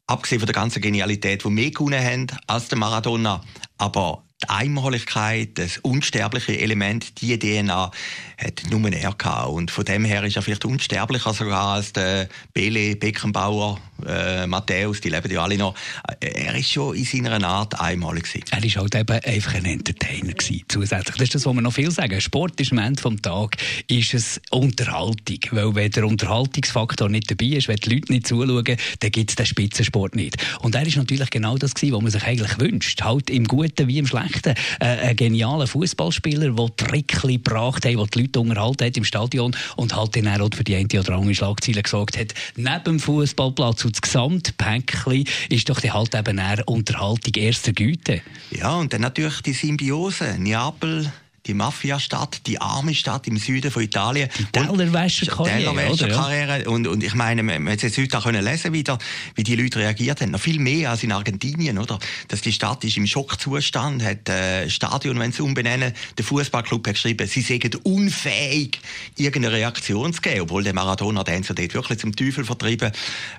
abgesehen 0.08 0.39
von 0.39 0.48
der 0.48 0.56
ganzen 0.56 0.82
Genialität, 0.82 1.44
die 1.44 1.50
mehr 1.50 1.72
gewonnen 1.72 2.03
haben 2.03 2.27
als 2.48 2.68
der 2.68 2.77
Maradona. 2.77 3.42
Aber 3.77 4.24
die 4.44 4.50
Einmaligkeit, 4.50 5.58
das 5.58 5.77
unsterbliche 5.77 6.60
Element, 6.60 7.22
die 7.22 7.38
DNA, 7.38 7.92
hat 8.38 8.63
nur 8.70 8.92
er 8.92 9.13
gehabt. 9.13 9.50
Und 9.50 9.72
von 9.72 9.86
dem 9.86 10.03
her 10.03 10.24
ist 10.24 10.36
er 10.36 10.42
vielleicht 10.42 10.65
unsterblicher 10.65 11.34
sogar 11.34 11.75
als 11.75 11.94
der 11.94 12.27
Bele, 12.53 12.96
Beckenbauer, 12.96 13.80
äh, 14.07 14.48
Matthäus, 14.48 15.01
die 15.01 15.10
leben 15.10 15.31
ja 15.31 15.43
alle 15.43 15.57
noch. 15.57 15.75
Er 16.19 16.55
ist 16.55 16.72
schon 16.72 16.95
in 16.95 17.05
seiner 17.05 17.43
Art 17.48 17.79
einmalig 17.79 18.24
gewesen. 18.24 18.45
Er 18.51 18.63
ist 18.63 18.77
halt 18.77 18.95
eben 18.95 19.19
einfach 19.19 19.55
ein 19.55 19.65
Entertainer 19.65 20.33
gewesen, 20.33 20.62
zusätzlich. 20.67 21.15
Das 21.15 21.24
ist 21.24 21.36
das, 21.36 21.45
was 21.45 21.53
wir 21.53 21.62
noch 21.62 21.74
viel 21.74 21.91
sagen. 21.91 22.19
Sport 22.22 22.60
ist 22.60 22.72
am 22.72 22.79
Ende 22.79 23.01
des 23.01 23.22
Tages 23.22 23.60
ist 23.88 24.13
es 24.13 24.41
Unterhaltung. 24.51 25.39
Weil 25.51 25.75
wenn 25.75 25.91
der 25.91 26.05
Unterhaltungsfaktor 26.05 27.10
nicht 27.10 27.29
dabei 27.29 27.57
ist, 27.57 27.67
wenn 27.67 27.77
die 27.77 27.89
Leute 27.89 28.12
nicht 28.12 28.27
zuschauen, 28.27 28.63
dann 28.63 29.12
gibt 29.12 29.29
es 29.29 29.36
den 29.36 29.45
Spitzensport 29.45 30.15
nicht. 30.15 30.38
Und 30.62 30.75
er 30.75 30.86
ist 30.86 30.98
natürlich 30.98 31.29
genau 31.29 31.57
das 31.57 31.74
gewesen, 31.74 31.95
was 31.95 32.01
man 32.01 32.12
sich 32.12 32.24
eigentlich 32.24 32.60
wünscht. 32.60 33.01
Halt 33.01 33.29
im 33.29 33.45
Guten 33.45 33.88
wie 33.88 33.98
im 33.98 34.07
Schlechten. 34.07 34.55
Äh, 34.79 34.86
ein 34.86 35.15
genialer 35.15 35.67
Fußballspieler, 35.67 36.51
der 36.51 36.75
Trickli 36.75 37.38
gebracht 37.38 37.86
hat, 37.86 37.93
der 37.93 38.05
die 38.05 38.22
Leute 38.22 38.39
unterhalten 38.39 38.86
hat 38.86 38.98
im 38.98 39.03
Stadion 39.03 39.55
und 39.75 39.95
halt 39.95 40.15
dann 40.15 40.27
auch 40.27 40.50
für 40.53 40.63
die 40.63 40.75
eine 40.75 40.88
oder 41.00 41.15
andere 41.15 41.36
Schlagzeile 41.36 41.81
gesagt 41.81 42.17
hat. 42.17 42.33
Neben 42.55 42.83
dem 42.83 43.00
Fußballplatz 43.00 43.86
das 43.93 44.01
Gesamtpäckchen 44.01 45.25
ist 45.50 45.69
doch 45.69 45.79
die 45.79 45.91
halt 45.91 46.15
eben 46.15 46.38
eher 46.38 46.67
Unterhaltung 46.67 47.33
erster 47.35 47.73
Güte. 47.73 48.21
Ja, 48.51 48.75
und 48.75 48.93
dann 48.93 49.01
natürlich 49.01 49.41
die 49.41 49.53
Symbiose. 49.53 50.35
Neapel 50.38 51.12
die 51.45 51.53
Mafia-Stadt, 51.53 52.47
die 52.47 52.62
arme 52.62 52.95
Stadt 52.95 53.27
im 53.27 53.38
Süden 53.38 53.69
von 53.69 53.83
Italien. 53.83 54.29
Die 54.39 54.45
Tellerwäscherkarriere, 54.45 55.73
Tellerwäscherkarriere. 55.73 56.69
Und, 56.69 56.88
und 56.88 57.03
ich 57.03 57.15
meine, 57.15 57.43
man, 57.43 57.67
hat 57.69 57.81
jetzt 57.81 57.97
heute 57.97 58.17
auch 58.17 58.23
können 58.23 58.43
lesen, 58.43 58.71
wie, 58.71 58.83
der, 58.83 58.97
wie 59.35 59.43
die 59.43 59.55
Leute 59.55 59.79
reagiert 59.79 60.21
haben. 60.21 60.31
Noch 60.31 60.39
viel 60.39 60.59
mehr 60.59 60.91
als 60.91 61.03
in 61.03 61.12
Argentinien, 61.12 61.77
oder? 61.79 62.00
Dass 62.29 62.41
die 62.41 62.53
Stadt 62.53 62.83
ist 62.85 62.95
im 62.95 63.07
Schockzustand, 63.07 64.03
hat 64.03 64.29
äh, 64.29 64.69
Stadion, 64.69 65.19
wenn 65.19 65.33
sie 65.33 65.41
umbenennen, 65.41 65.93
der 66.17 66.25
Fußballclub 66.25 66.88
hat 66.88 66.93
geschrieben, 66.93 67.27
sie 67.27 67.41
seien 67.41 67.62
unfähig, 67.83 68.79
irgendeine 69.17 69.53
Reaktion 69.55 70.13
zu 70.13 70.21
geben, 70.21 70.41
obwohl 70.41 70.63
der 70.63 70.73
Maradona 70.73 71.25
den 71.25 71.43
so 71.43 71.53
dort 71.53 71.73
wirklich 71.73 72.00
zum 72.00 72.15
Teufel 72.15 72.45
vertrieben. 72.45 72.91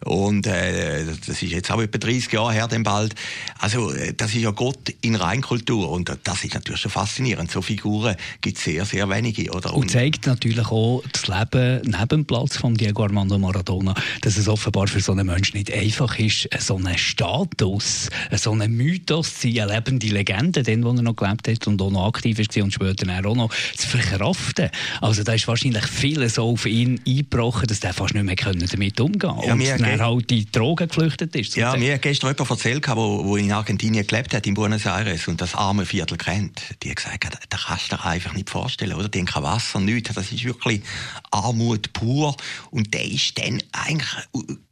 Und 0.05 0.47
äh, 0.47 1.07
das 1.27 1.43
ist 1.43 1.53
jetzt 1.53 1.71
auch 1.71 1.81
etwa 1.81 1.97
30 1.97 2.31
Jahre 2.33 2.53
her, 2.53 2.69
dann 2.69 2.83
bald. 2.83 3.15
Also 3.59 3.93
äh, 3.93 4.13
das 4.13 4.35
ist 4.35 4.43
ja 4.43 4.51
Gott 4.51 4.95
in 5.01 5.15
Reinkultur 5.15 5.91
und 5.91 6.15
das 6.23 6.45
ist 6.45 6.53
natürlich 6.53 6.83
schon 6.83 6.91
faszinierend. 6.91 7.51
So 7.51 7.63
Figuren 7.63 7.94
gibt 8.41 8.59
es 8.59 8.65
sehr, 8.65 8.85
sehr 8.85 9.09
wenige. 9.09 9.51
Oder? 9.51 9.75
Und, 9.75 9.91
zeigt 9.91 10.27
natürlich 10.27 10.67
auch 10.67 11.03
das 11.13 11.29
Leben 11.29 11.83
neben 11.85 12.09
dem 12.09 12.25
Platz 12.25 12.57
von 12.57 12.75
Diego 12.75 13.05
Armando 13.05 13.39
Maradona, 13.39 13.95
dass 14.23 14.37
es 14.37 14.49
offenbar 14.49 14.89
für 14.89 15.01
so 15.01 15.13
einen 15.13 15.27
Menschen 15.27 15.59
nicht 15.59 15.73
einfach 15.73 16.19
ist, 16.19 16.49
so 16.59 16.77
einen 16.77 16.97
Status, 16.99 18.09
so 18.33 18.53
einen 18.53 18.73
Mythos 18.73 19.35
zu 19.39 19.49
sein, 19.49 19.61
eine 19.61 19.75
lebende 19.75 20.07
Legende, 20.09 20.63
den, 20.63 20.85
wo 20.85 20.89
er 20.89 21.03
noch 21.03 21.17
gelebt 21.17 21.49
hat 21.49 21.67
und 21.67 21.81
auch 21.81 21.91
noch 21.91 22.07
aktiv 22.07 22.39
ist 22.39 22.57
und 22.57 22.73
später 22.73 23.07
auch 23.25 23.35
noch 23.35 23.51
zu 23.77 23.87
verkraften. 23.87 24.71
Also 25.01 25.23
da 25.23 25.35
ist 25.35 25.47
wahrscheinlich 25.49 25.87
vieles 25.87 26.35
so 26.35 26.51
auf 26.51 26.67
ihn 26.67 27.01
eingebrochen, 27.07 27.67
dass 27.67 27.81
er 27.81 27.93
fast 27.93 28.15
nicht 28.15 28.25
mehr 28.25 28.37
damit 28.37 29.01
umgehen 29.01 29.19
konnte. 29.19 29.47
Ja, 29.47 29.53
und 29.55 29.81
dann 29.81 30.01
halt 30.01 30.33
in 30.33 30.39
die 30.39 30.51
Drogen 30.51 30.89
geflüchtet 30.89 31.35
ist. 31.37 31.57
Ja, 31.57 31.77
mir 31.77 31.95
hat 31.95 32.03
gestern 32.03 32.31
jemand 32.31 32.51
erzählt, 32.51 32.87
der 32.87 32.97
wo 32.97 33.37
in 33.37 33.53
Argentinien 33.53 34.07
gelebt 34.07 34.35
hat, 34.35 34.47
in 34.47 34.55
Buenos 34.55 34.87
Aires, 34.87 35.29
und 35.29 35.41
das 35.41 35.55
arme 35.55 35.87
Viertel 35.87 36.17
kennt. 36.19 36.63
Die 36.83 36.91
hat 36.91 36.97
gesagt, 36.97 37.25
da 37.49 37.57
kannst 37.57 37.84
du 37.91 37.97
dir 37.97 38.05
einfach 38.05 38.35
nicht 38.35 38.51
vorstellen, 38.51 38.95
oder? 38.95 39.09
Die 39.09 39.19
haben 39.19 39.27
kein 39.27 39.43
Wasser, 39.43 39.81
nichts. 39.81 40.15
Das 40.15 40.31
ist 40.31 40.45
wirklich 40.45 40.83
Armut 41.31 41.93
pur. 41.93 42.37
Und 42.71 42.93
der 42.95 43.05
ist 43.05 43.39
dann 43.39 43.63
eigentlich 43.73 44.11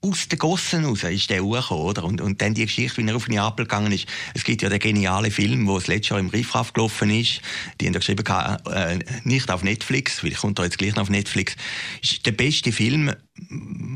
aus 0.01 0.29
den 0.29 0.39
Gossen 0.39 0.85
raus, 0.85 1.05
ist 1.05 1.31
der 1.31 1.43
hochgekommen, 1.43 1.85
oder? 1.85 2.05
Und, 2.05 2.21
und 2.21 2.43
dann 2.43 2.55
die 2.55 2.65
Geschichte, 2.65 3.03
wie 3.03 3.09
er 3.09 3.17
auf 3.17 3.29
Neapel 3.29 3.65
gegangen 3.65 3.93
ist. 3.93 4.07
Es 4.35 4.45
gibt 4.45 4.63
ja 4.63 4.69
den 4.69 4.79
genialen 4.79 5.31
Film, 5.31 5.67
wo 5.67 5.79
es 5.79 5.87
letztes 5.87 6.11
Jahr 6.11 6.21
im 6.21 6.29
Riffraff 6.29 6.73
gelaufen 6.73 7.11
ist. 7.11 7.41
Die 7.81 7.87
haben 7.87 7.93
da 7.93 7.99
geschrieben, 7.99 8.25
äh, 8.27 8.99
nicht 9.25 9.51
auf 9.51 9.63
Netflix, 9.63 10.23
weil 10.23 10.33
ich 10.33 10.39
komme 10.39 10.55
da 10.55 10.65
jetzt 10.65 10.79
gleich 10.79 10.95
noch 10.95 11.03
auf 11.03 11.11
Netflix. 11.11 11.57
Ist 12.03 12.27
der 12.27 12.33
beste 12.33 12.73
Film, 12.73 13.13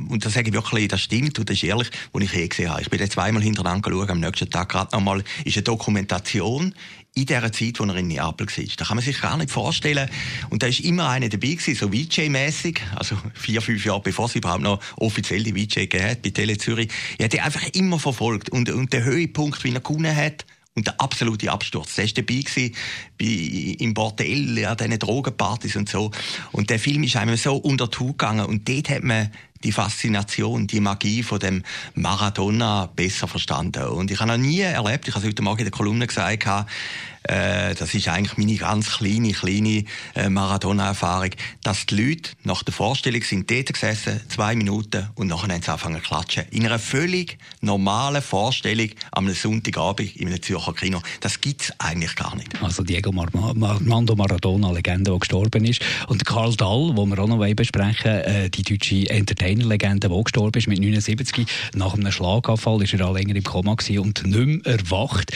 und 0.08 0.24
das 0.24 0.32
sage 0.32 0.48
ich 0.48 0.54
wirklich, 0.54 0.88
das 0.88 1.02
stimmt 1.02 1.38
und 1.38 1.48
das 1.48 1.56
ist 1.56 1.64
ehrlich, 1.64 1.90
was 2.12 2.24
ich 2.24 2.32
je 2.32 2.48
gesehen 2.48 2.70
habe. 2.70 2.80
Ich 2.80 2.90
bin 2.90 2.98
jetzt 3.00 3.12
zweimal 3.12 3.42
hintereinander 3.42 3.90
geschaut, 3.90 4.10
am 4.10 4.20
nächsten 4.20 4.50
Tag 4.50 4.70
gerade 4.70 4.94
nochmal, 4.96 5.22
ist 5.44 5.56
eine 5.56 5.62
Dokumentation 5.62 6.74
in 7.14 7.26
der 7.26 7.50
Zeit, 7.52 7.80
wo 7.80 7.84
er 7.84 7.96
in 7.96 8.08
Neapel 8.08 8.46
war. 8.46 8.64
Da 8.76 8.84
kann 8.84 8.96
man 8.96 9.04
sich 9.04 9.20
gar 9.20 9.36
nicht 9.36 9.50
vorstellen. 9.50 10.08
Und 10.50 10.62
da 10.62 10.66
ist 10.66 10.80
immer 10.80 11.08
einer 11.08 11.28
dabei 11.28 11.48
gewesen, 11.48 11.74
so 11.74 11.88
VJ-mäßig, 11.88 12.80
also 12.94 13.16
vier, 13.34 13.62
fünf 13.62 13.84
Jahre 13.84 14.00
bevor 14.00 14.28
sie 14.28 14.38
überhaupt 14.38 14.62
noch 14.62 14.80
offiziell 14.96 15.42
die 15.42 15.52
VJ 15.52 15.80
gegeben 15.80 16.10
hat, 16.10 16.22
bei 16.22 16.30
Tele 16.30 16.58
Zürich. 16.58 16.90
Er 17.18 17.26
hat 17.26 17.32
die 17.32 17.40
einfach 17.40 17.66
immer 17.72 17.98
verfolgt. 17.98 18.50
Und, 18.50 18.68
und 18.70 18.92
der 18.92 19.04
Höhepunkt, 19.04 19.64
wie 19.64 19.72
er 19.72 19.80
gewonnen 19.80 20.14
hat, 20.14 20.44
und 20.76 20.86
der 20.86 21.00
absolute 21.00 21.50
Absturz. 21.50 21.94
Der 21.96 22.04
war 22.04 22.12
dabei 22.12 22.40
gewesen, 22.40 22.74
bei, 23.18 23.76
im 23.78 23.94
Bordell, 23.94 24.64
an 24.66 24.76
diesen 24.76 24.98
Drogenpartys 24.98 25.76
und 25.76 25.88
so. 25.88 26.10
Und 26.52 26.70
der 26.70 26.78
Film 26.78 27.02
ist 27.02 27.16
einem 27.16 27.36
so 27.36 27.56
unter 27.56 27.88
die 27.88 27.98
Haut 27.98 28.18
gegangen. 28.18 28.44
Und 28.44 28.68
dort 28.68 28.90
hat 28.90 29.02
man 29.02 29.30
die 29.64 29.72
Faszination, 29.72 30.66
die 30.66 30.80
Magie 30.80 31.22
von 31.22 31.38
dem 31.38 31.62
Maradona 31.94 32.86
besser 32.94 33.28
verstanden. 33.28 33.84
Und 33.84 34.10
ich 34.10 34.20
habe 34.20 34.30
noch 34.30 34.38
nie 34.38 34.60
erlebt, 34.60 35.08
ich 35.08 35.14
habe 35.14 35.24
es 35.24 35.30
heute 35.30 35.42
Morgen 35.42 35.60
in 35.60 35.64
der 35.66 35.72
Kolumne 35.72 36.06
gesagt, 36.06 36.46
äh, 37.28 37.74
das 37.74 37.92
ist 37.94 38.08
eigentlich 38.08 38.38
meine 38.38 38.56
ganz 38.56 38.98
kleine, 38.98 39.32
kleine 39.32 39.84
äh, 40.14 40.28
Maradona-Erfahrung, 40.28 41.30
dass 41.62 41.86
die 41.86 41.96
Leute 41.96 42.30
nach 42.44 42.62
der 42.62 42.72
Vorstellung 42.72 43.22
sind 43.22 43.50
dort 43.50 43.72
gesessen, 43.72 44.20
zwei 44.28 44.54
Minuten, 44.54 45.08
und 45.14 45.28
nachher 45.28 45.52
haben 45.52 45.62
sie 45.62 45.70
angefangen 45.70 46.02
zu 46.02 46.08
klatschen. 46.08 46.44
In 46.50 46.64
einer 46.66 46.78
völlig 46.78 47.38
normalen 47.60 48.22
Vorstellung 48.22 48.90
am 49.10 49.28
Sonntagabend 49.32 50.14
in 50.16 50.28
einem 50.28 50.42
Zürcher 50.42 50.72
Kino. 50.72 51.02
Das 51.20 51.40
gibt 51.40 51.62
es 51.62 51.72
eigentlich 51.78 52.14
gar 52.14 52.36
nicht. 52.36 52.50
Also 52.62 52.84
Diego 52.84 53.10
Mar 53.12 53.28
Armando 53.34 54.14
Maradona, 54.14 54.70
Legende, 54.70 55.10
die 55.12 55.18
gestorben 55.18 55.64
ist. 55.64 55.82
Und 56.08 56.24
Karl 56.24 56.54
Dahl, 56.54 56.92
wo 56.94 57.06
wir 57.06 57.18
auch 57.18 57.28
noch 57.28 57.54
besprechen 57.54 58.10
äh, 58.10 58.50
die 58.50 58.62
deutsche 58.62 59.10
Entertainer-Legende, 59.46 60.08
die 60.08 60.22
gestorben 60.22 60.58
ist 60.58 60.68
mit 60.68 60.80
79. 60.80 61.46
Nach 61.74 61.94
einem 61.94 62.12
Schlaganfall 62.12 62.82
ist 62.82 62.94
er 62.94 63.08
auch 63.08 63.14
länger 63.14 63.36
im 63.36 63.44
Koma 63.44 63.72
und 63.72 64.26
nicht 64.26 64.46
mehr 64.46 64.60
erwacht 64.64 65.32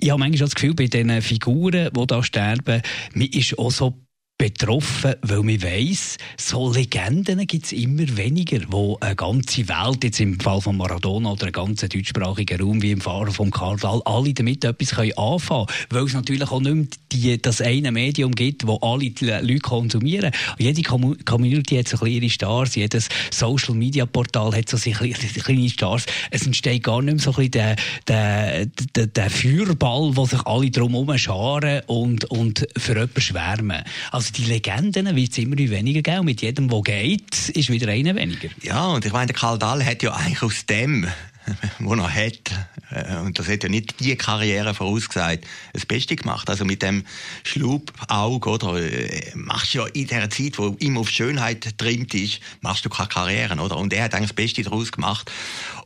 ich 0.00 0.10
habe 0.10 0.20
manchmal 0.20 0.46
das 0.46 0.54
Gefühl, 0.54 0.74
bei 0.74 0.86
diesen 0.86 1.22
Figuren, 1.22 1.90
die 1.92 2.06
da 2.06 2.22
sterben, 2.22 2.82
man 3.14 3.26
ist 3.26 3.58
auch 3.58 3.72
so 3.72 3.94
betroffen, 4.38 5.16
weil 5.22 5.42
man 5.42 5.62
weiss, 5.62 6.16
so 6.36 6.72
Legenden 6.72 7.44
gibt 7.44 7.66
es 7.66 7.72
immer 7.72 8.04
weniger, 8.16 8.60
wo 8.68 8.96
eine 9.00 9.16
ganze 9.16 9.68
Welt, 9.68 10.04
jetzt 10.04 10.20
im 10.20 10.38
Fall 10.38 10.60
von 10.60 10.76
Maradona 10.76 11.32
oder 11.32 11.46
einen 11.46 11.52
ganzen 11.52 11.88
deutschsprachigen 11.88 12.60
Raum 12.60 12.80
wie 12.80 12.92
im 12.92 13.00
Fall 13.00 13.32
von 13.32 13.50
Karl 13.50 13.76
alle 13.82 14.32
damit 14.32 14.64
etwas 14.64 14.90
können 14.90 15.18
anfangen. 15.18 15.66
Weil 15.90 16.04
es 16.04 16.14
natürlich 16.14 16.48
auch 16.52 16.60
nicht 16.60 16.74
mehr 16.74 16.86
die, 17.10 17.42
das 17.42 17.60
eine 17.60 17.90
Medium 17.90 18.30
gibt, 18.30 18.64
wo 18.64 18.76
alle 18.76 19.12
Leute 19.40 19.58
konsumieren. 19.58 20.30
Jede 20.56 20.82
Community 20.82 21.76
hat 21.76 21.88
so 21.88 21.96
kleine 21.96 22.30
Stars, 22.30 22.76
jedes 22.76 23.08
Social 23.32 23.74
Media 23.74 24.06
Portal 24.06 24.54
hat 24.54 24.68
so 24.68 24.78
kleine 24.90 25.68
Stars. 25.68 26.06
Es 26.30 26.46
entsteht 26.46 26.84
gar 26.84 27.02
nicht 27.02 27.14
mehr 27.14 27.22
so 27.22 27.34
ein 27.40 27.50
der, 27.50 27.74
der, 28.06 28.66
der, 28.94 29.06
der 29.08 29.30
Feuerball, 29.30 30.16
wo 30.16 30.26
sich 30.26 30.40
alle 30.46 30.70
drum 30.70 31.18
scharen 31.18 31.82
und, 31.88 32.24
und 32.26 32.68
für 32.76 32.92
jemanden 32.92 33.20
schwärmen. 33.20 33.82
Also 34.12 34.27
also 34.28 34.42
die 34.42 34.50
Legenden 34.50 35.16
wird 35.16 35.32
es 35.32 35.38
immer 35.38 35.56
weniger 35.56 36.02
geben. 36.02 36.20
Und 36.20 36.26
mit 36.26 36.42
jedem, 36.42 36.68
der 36.68 36.82
geht, 36.82 37.48
ist 37.50 37.70
wieder 37.70 37.88
einer 37.88 38.14
weniger. 38.14 38.48
Ja, 38.62 38.88
und 38.88 39.04
ich 39.04 39.12
meine, 39.12 39.26
der 39.26 39.36
Karl 39.36 39.58
Dahl 39.58 39.84
hat 39.84 40.02
ja 40.02 40.12
eigentlich 40.12 40.42
aus 40.42 40.66
dem, 40.66 41.06
was 41.78 41.98
er 41.98 42.14
hat, 42.14 42.50
äh, 42.90 43.16
und 43.20 43.38
das 43.38 43.48
hat 43.48 43.62
ja 43.62 43.68
nicht 43.68 44.00
die 44.00 44.16
Karriere 44.16 44.74
vorausgesagt, 44.74 45.46
das 45.72 45.86
Beste 45.86 46.16
gemacht. 46.16 46.50
Also 46.50 46.64
mit 46.64 46.82
dem 46.82 47.04
Schlubauge, 47.44 48.50
oder, 48.50 48.76
äh, 48.76 49.32
machst 49.34 49.74
du 49.74 49.78
ja 49.78 49.86
in 49.86 50.06
der 50.08 50.28
Zeit, 50.30 50.58
wo 50.58 50.76
immer 50.78 51.00
auf 51.00 51.10
Schönheit 51.10 51.78
trimmt 51.78 52.14
ist, 52.14 52.40
machst 52.60 52.84
du 52.84 52.90
keine 52.90 53.08
Karriere, 53.08 53.58
oder? 53.58 53.76
Und 53.76 53.92
er 53.92 54.04
hat 54.04 54.14
eigentlich 54.14 54.30
das 54.30 54.36
Beste 54.36 54.62
daraus 54.62 54.92
gemacht. 54.92 55.30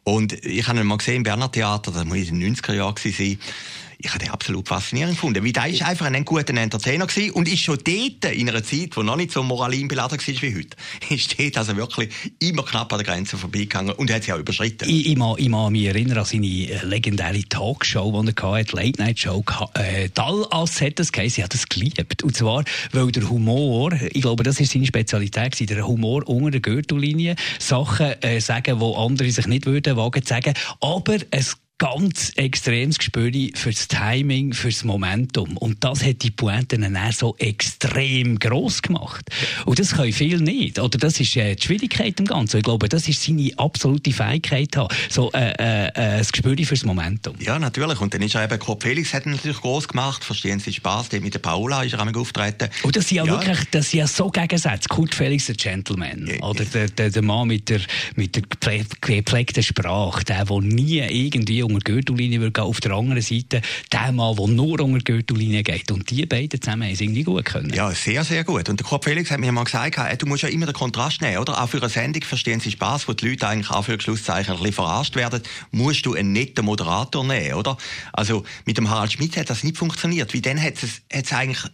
Und 0.05 0.33
ich 0.45 0.67
habe 0.67 0.81
ihn 0.81 0.87
mal 0.87 0.99
gesehen 0.99 1.17
im 1.17 1.23
Berner 1.23 1.51
Theater, 1.51 1.93
das 1.93 2.05
muss 2.05 2.17
in 2.29 2.41
den 2.41 2.57
90er 2.57 2.75
Jahren 2.75 2.97
sein, 2.97 3.39
ich 4.05 4.11
habe 4.11 4.19
den 4.19 4.31
absolut 4.31 4.69
faszinierend 4.69 5.15
gefunden. 5.15 5.45
Weil 5.45 5.53
der 5.53 5.67
ist 5.67 5.83
einfach 5.83 6.07
ein 6.07 6.25
guter 6.25 6.55
Entertainer 6.55 7.07
gewesen 7.07 7.31
und 7.33 7.49
ist 7.49 7.61
schon 7.61 7.79
dort, 7.85 8.35
in 8.35 8.49
einer 8.49 8.63
Zeit, 8.63 8.97
wo 8.97 9.03
noch 9.03 9.17
nicht 9.17 9.31
so 9.31 9.43
moralim 9.43 9.89
beladen 9.89 10.19
war 10.19 10.43
wie 10.43 10.55
heute, 10.55 10.77
ist 11.15 11.39
dort 11.39 11.59
also 11.59 11.77
wirklich 11.77 12.11
immer 12.41 12.65
knapp 12.65 12.93
an 12.93 12.99
der 12.99 13.07
Grenze 13.07 13.39
vorbeigegangen 13.39 13.95
und 13.95 14.13
hat 14.13 14.25
sie 14.25 14.33
auch 14.33 14.39
überschritten. 14.39 14.89
Ich, 14.89 15.07
ich, 15.07 15.17
mag, 15.17 15.39
ich 15.39 15.49
mag 15.49 15.71
mich 15.71 15.87
erinnern 15.87 16.19
an 16.19 16.25
seine 16.25 16.47
äh, 16.47 16.85
legendäre 16.85 17.43
Talkshow, 17.49 18.23
die 18.23 18.33
er 18.37 18.53
hatte, 18.53 18.77
Late 18.77 19.01
Night 19.01 19.19
Show. 19.21 19.45
Äh, 19.75 20.09
Dallas 20.13 20.81
hat 20.81 20.99
das 20.99 21.13
geheißen, 21.13 21.37
sie 21.37 21.45
hat 21.45 21.55
das 21.55 21.69
geliebt. 21.69 22.23
Und 22.23 22.37
zwar, 22.37 22.65
weil 22.93 23.13
der 23.13 23.29
Humor, 23.29 23.93
ich 23.93 24.23
glaube, 24.23 24.43
das 24.43 24.59
ist 24.59 24.73
seine 24.73 24.87
Spezialität 24.87 25.53
der 25.71 25.87
Humor 25.87 26.27
unter 26.29 26.51
der 26.51 26.61
Gürtellinie, 26.61 27.37
Sachen 27.59 28.21
äh, 28.23 28.41
sagen, 28.41 28.81
die 28.81 28.95
andere 28.97 29.31
sich 29.31 29.47
nicht 29.47 29.67
würden 29.67 29.92
wagen 29.97 30.23
zu 30.23 30.35
sagen, 30.35 30.55
aber 30.81 31.17
es 31.31 31.57
ganz 31.83 32.31
extremes 32.37 32.97
Gespür 32.97 33.33
fürs 33.55 33.89
Timing, 33.89 34.53
fürs 34.53 34.85
Momentum. 34.85 35.57
Und 35.57 35.83
das 35.83 36.05
hat 36.05 36.23
die 36.23 36.31
Pointen 36.31 36.83
dann 36.83 36.97
so 37.11 37.35
extrem 37.39 38.39
gross 38.39 38.83
gemacht. 38.83 39.29
Und 39.67 39.81
das 39.81 39.97
können 39.97 40.13
viele 40.13 40.41
nicht. 40.41 40.79
Oder 40.79 40.97
das 40.97 41.19
ist 41.19 41.37
äh, 41.37 41.57
die 41.57 41.63
Schwierigkeit 41.65 42.21
im 42.21 42.27
Ganzen. 42.27 42.59
Ich 42.59 42.63
glaube, 42.63 42.89
das 42.89 43.09
ist 43.09 43.25
seine 43.25 43.51
absolute 43.57 44.13
Fähigkeit 44.13 44.77
haben. 44.77 44.95
So, 45.11 45.33
äh, 45.33 45.55
äh, 45.59 45.87
äh, 45.89 46.19
das 46.19 46.31
Gespür 46.31 46.57
fürs 46.65 46.85
Momentum. 46.85 47.35
Ja, 47.41 47.59
natürlich. 47.59 48.01
Und 48.01 48.15
dann 48.15 48.23
ist 48.23 48.37
er 48.37 48.45
eben, 48.45 48.61
Kurt 48.61 48.85
Felix 48.85 49.13
hat 49.13 49.27
natürlich 49.27 49.61
gross 49.61 49.89
gemacht. 49.89 50.23
Verstehen 50.23 50.61
Sie 50.61 50.73
Spaß? 50.73 51.09
Der 51.09 51.21
mit 51.21 51.35
der 51.35 51.41
Paula 51.41 51.83
ist 51.83 51.95
er 51.95 52.01
einmal 52.01 52.17
auftreten. 52.17 52.69
Und 52.85 52.95
das 52.95 53.09
sind 53.09 53.17
ja, 53.17 53.25
ja. 53.25 53.33
wirklich, 53.33 53.59
das 53.73 53.91
sind 53.91 53.99
ja 53.99 54.07
so 54.07 54.31
Gegensätze. 54.31 54.89
Kurt 54.89 55.17
Felix, 55.17 55.47
der 55.47 55.57
Gentleman. 55.57 56.29
Ja, 56.29 56.47
oder 56.47 56.65
der, 56.65 56.87
der, 56.91 57.11
der 57.11 57.23
Mann 57.23 57.49
mit 57.49 57.69
der, 57.69 57.81
mit 58.15 58.37
der 58.37 58.43
gepflegten 59.01 59.65
Sprache. 59.65 60.23
Der, 60.25 60.45
der 60.45 60.61
nie 60.61 60.99
irgendwie 61.01 61.72
unter 61.75 61.93
Gürtellinie 61.93 62.41
würde 62.41 62.53
gehen. 62.53 62.65
Auf 62.65 62.81
der 62.81 62.93
anderen 62.93 63.23
Seite 63.23 63.63
der 63.93 64.13
Mann, 64.13 64.37
der 64.37 64.47
nur 64.49 64.81
unter 64.81 64.99
Gürtellinie 65.01 65.63
geht. 65.63 65.91
Und 65.91 66.11
die 66.11 66.27
beiden 66.27 66.61
zusammen 66.61 66.85
haben 66.85 66.93
es 66.93 67.01
irgendwie 67.01 67.23
gut 67.23 67.45
können. 67.45 67.73
Ja, 67.73 67.91
sehr, 67.93 68.25
sehr 68.25 68.45
gut. 68.45 68.69
Und 68.69 68.81
der 68.81 68.87
Kurt 68.87 69.05
Felix 69.05 69.31
hat 69.31 69.41
mir 69.41 69.53
mal 69.53 69.65
gesagt, 69.65 70.23
du 70.23 70.27
musst 70.27 70.43
ja 70.43 70.49
immer 70.49 70.67
den 70.67 70.75
Kontrast 70.75 71.21
nehmen, 71.21 71.39
oder? 71.39 71.63
Auch 71.63 71.69
für 71.69 71.79
eine 71.79 71.89
Sendung 71.89 72.23
verstehen 72.23 72.61
Sie 72.61 72.71
Spaß, 72.71 73.09
wo 73.09 73.13
die 73.13 73.29
Leute 73.29 73.49
eigentlich 73.49 73.71
auch 73.71 73.85
für 73.85 74.01
Schlusszeichen 74.01 74.53
ein 74.53 74.59
bisschen 74.59 74.75
verarscht 74.75 75.17
werden, 75.17 75.43
musst 75.71 76.07
du 76.07 76.15
einen 76.15 76.33
netten 76.33 76.65
Moderator 76.65 77.25
nehmen, 77.25 77.55
oder? 77.55 77.77
Also 78.13 78.45
mit 78.65 78.79
dem 78.79 78.91
Harald 78.91 79.13
Schmidt 79.13 79.37
hat 79.37 79.51
das 79.51 79.65
nicht 79.65 79.77
funktioniert. 79.77 80.33
Wie 80.33 80.41
dann 80.41 80.61
hat 80.61 80.75
es, 80.83 81.03
hat 81.13 81.25
es 81.25 81.33
eigentlich 81.33 81.71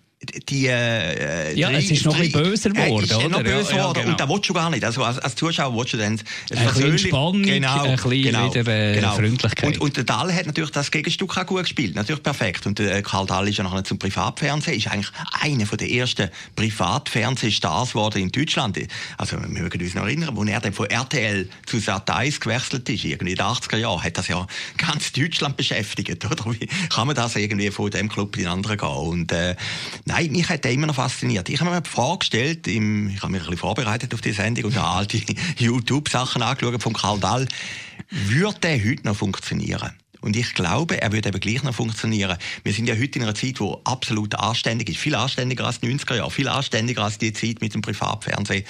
die, 0.49 0.67
äh, 0.67 1.55
ja, 1.55 1.71
drei, 1.71 1.79
es 1.79 1.91
ist 1.93 2.05
noch 2.05 2.17
drei, 2.17 2.25
ein 2.25 2.33
böser 2.33 2.71
geworden, 2.71 3.09
äh, 3.09 3.25
ist 3.25 3.31
noch 3.31 3.43
böser 3.43 3.71
ja, 3.71 3.77
ja, 3.77 3.93
genau. 3.93 4.11
Und 4.11 4.21
da 4.21 4.29
willst 4.29 4.49
du 4.49 4.53
gar 4.55 4.69
nicht. 4.69 4.85
Also 4.85 5.05
als, 5.05 5.19
als 5.21 5.37
Zuschauer 5.37 5.77
willst 5.77 5.93
du 5.93 5.97
dann 5.97 6.15
ein 6.15 6.19
bisschen 6.49 6.99
Spannung, 6.99 7.43
genau, 7.43 7.85
ein 7.85 7.95
bisschen 7.95 8.23
genau, 8.23 8.53
wieder 8.53 8.67
äh, 8.67 8.95
genau. 8.97 9.15
Freundlichkeit. 9.15 9.65
Und, 9.65 9.81
und 9.81 9.97
der 9.97 10.05
Dahl 10.05 10.35
hat 10.35 10.47
natürlich 10.47 10.73
das 10.73 10.91
Gegenstück 10.91 11.37
auch 11.37 11.47
gut 11.47 11.63
gespielt, 11.63 11.95
natürlich 11.95 12.23
perfekt. 12.23 12.67
Und 12.67 12.81
der 12.81 13.01
Karl 13.03 13.27
Dahl 13.27 13.47
ist 13.47 13.59
ja 13.59 13.65
nachher 13.65 13.85
zum 13.85 14.01
Privatfernsehen, 14.01 14.77
ist 14.77 14.89
eigentlich 14.89 15.11
einer 15.41 15.65
der 15.65 15.89
ersten 15.89 16.31
Privatfernsehstars 16.57 17.91
geworden 17.91 18.21
in 18.21 18.33
Deutschland. 18.33 18.77
Also 19.19 19.41
wir 19.41 19.49
mögen 19.49 19.81
uns 19.81 19.95
noch 19.95 20.03
erinnern, 20.03 20.35
wo 20.35 20.43
er 20.43 20.61
dann 20.61 20.73
von 20.73 20.87
RTL 20.87 21.49
zu 21.67 21.77
Sat1 21.77 22.41
gewechselt 22.41 22.89
ist, 22.89 23.05
irgendwie 23.05 23.33
in 23.33 23.37
den 23.37 23.47
80er 23.47 23.77
Jahren, 23.77 24.03
hat 24.03 24.19
das 24.19 24.27
ja 24.27 24.45
ganz 24.77 25.13
Deutschland 25.13 25.57
beschäftigt, 25.57 26.25
oder? 26.25 26.45
Wie 26.59 26.67
kann 26.89 27.07
man 27.07 27.15
das 27.15 27.37
irgendwie 27.37 27.71
von 27.71 27.89
dem 27.91 28.09
Club 28.09 28.37
in 28.37 28.43
den 28.43 28.51
anderen 28.51 28.79
gehen? 28.79 28.89
Und 28.89 29.33
äh, 29.33 29.55
nein, 30.09 30.33
mich 30.33 30.49
hat 30.49 30.65
er 30.65 30.73
immer 30.73 30.87
noch 30.87 30.97
fasziniert. 30.97 31.49
Ich 31.49 31.61
habe 31.61 31.71
mir 31.71 31.81
die 31.81 31.89
Frage 31.89 32.19
gestellt, 32.19 32.67
im, 32.67 33.11
ich 33.11 33.23
habe 33.23 33.31
mich 33.31 33.43
ein 33.43 33.45
bisschen 33.45 33.59
vorbereitet 33.59 34.13
auf 34.15 34.21
die 34.21 34.33
Sendung 34.33 34.65
und 34.65 34.77
alte 34.77 35.21
YouTube-Sachen 35.59 36.43
angeschaut 36.43 36.83
von 36.83 36.93
Karl 36.95 37.21
Dall. 37.21 37.47
Würde 38.11 38.59
der 38.61 38.85
heute 38.85 39.07
noch 39.07 39.17
funktionieren? 39.17 39.93
Und 40.21 40.37
ich 40.37 40.55
glaube, 40.55 41.01
er 41.01 41.13
würde 41.13 41.29
eben 41.29 41.41
gleich 41.41 41.63
noch 41.63 41.75
funktionieren. 41.75 42.37
Wir 42.65 42.73
sind 42.73 42.89
ja 42.89 42.95
heute 42.95 43.19
in 43.19 43.25
einer 43.25 43.35
Zeit, 43.35 43.61
die 43.61 43.75
absolut 43.85 44.35
anständig 44.35 44.89
ist. 44.91 44.99
Viel 44.99 45.15
anständiger 45.15 45.65
als 45.67 45.81
die 45.81 45.89
90er 45.89 46.17
Jahre. 46.17 46.31
Viel 46.31 46.49
anständiger 46.49 47.05
als 47.05 47.19
die 47.19 47.33
Zeit 47.33 47.61
mit 47.61 47.75
dem 47.75 47.83
Privatfernsehen. 47.83 48.65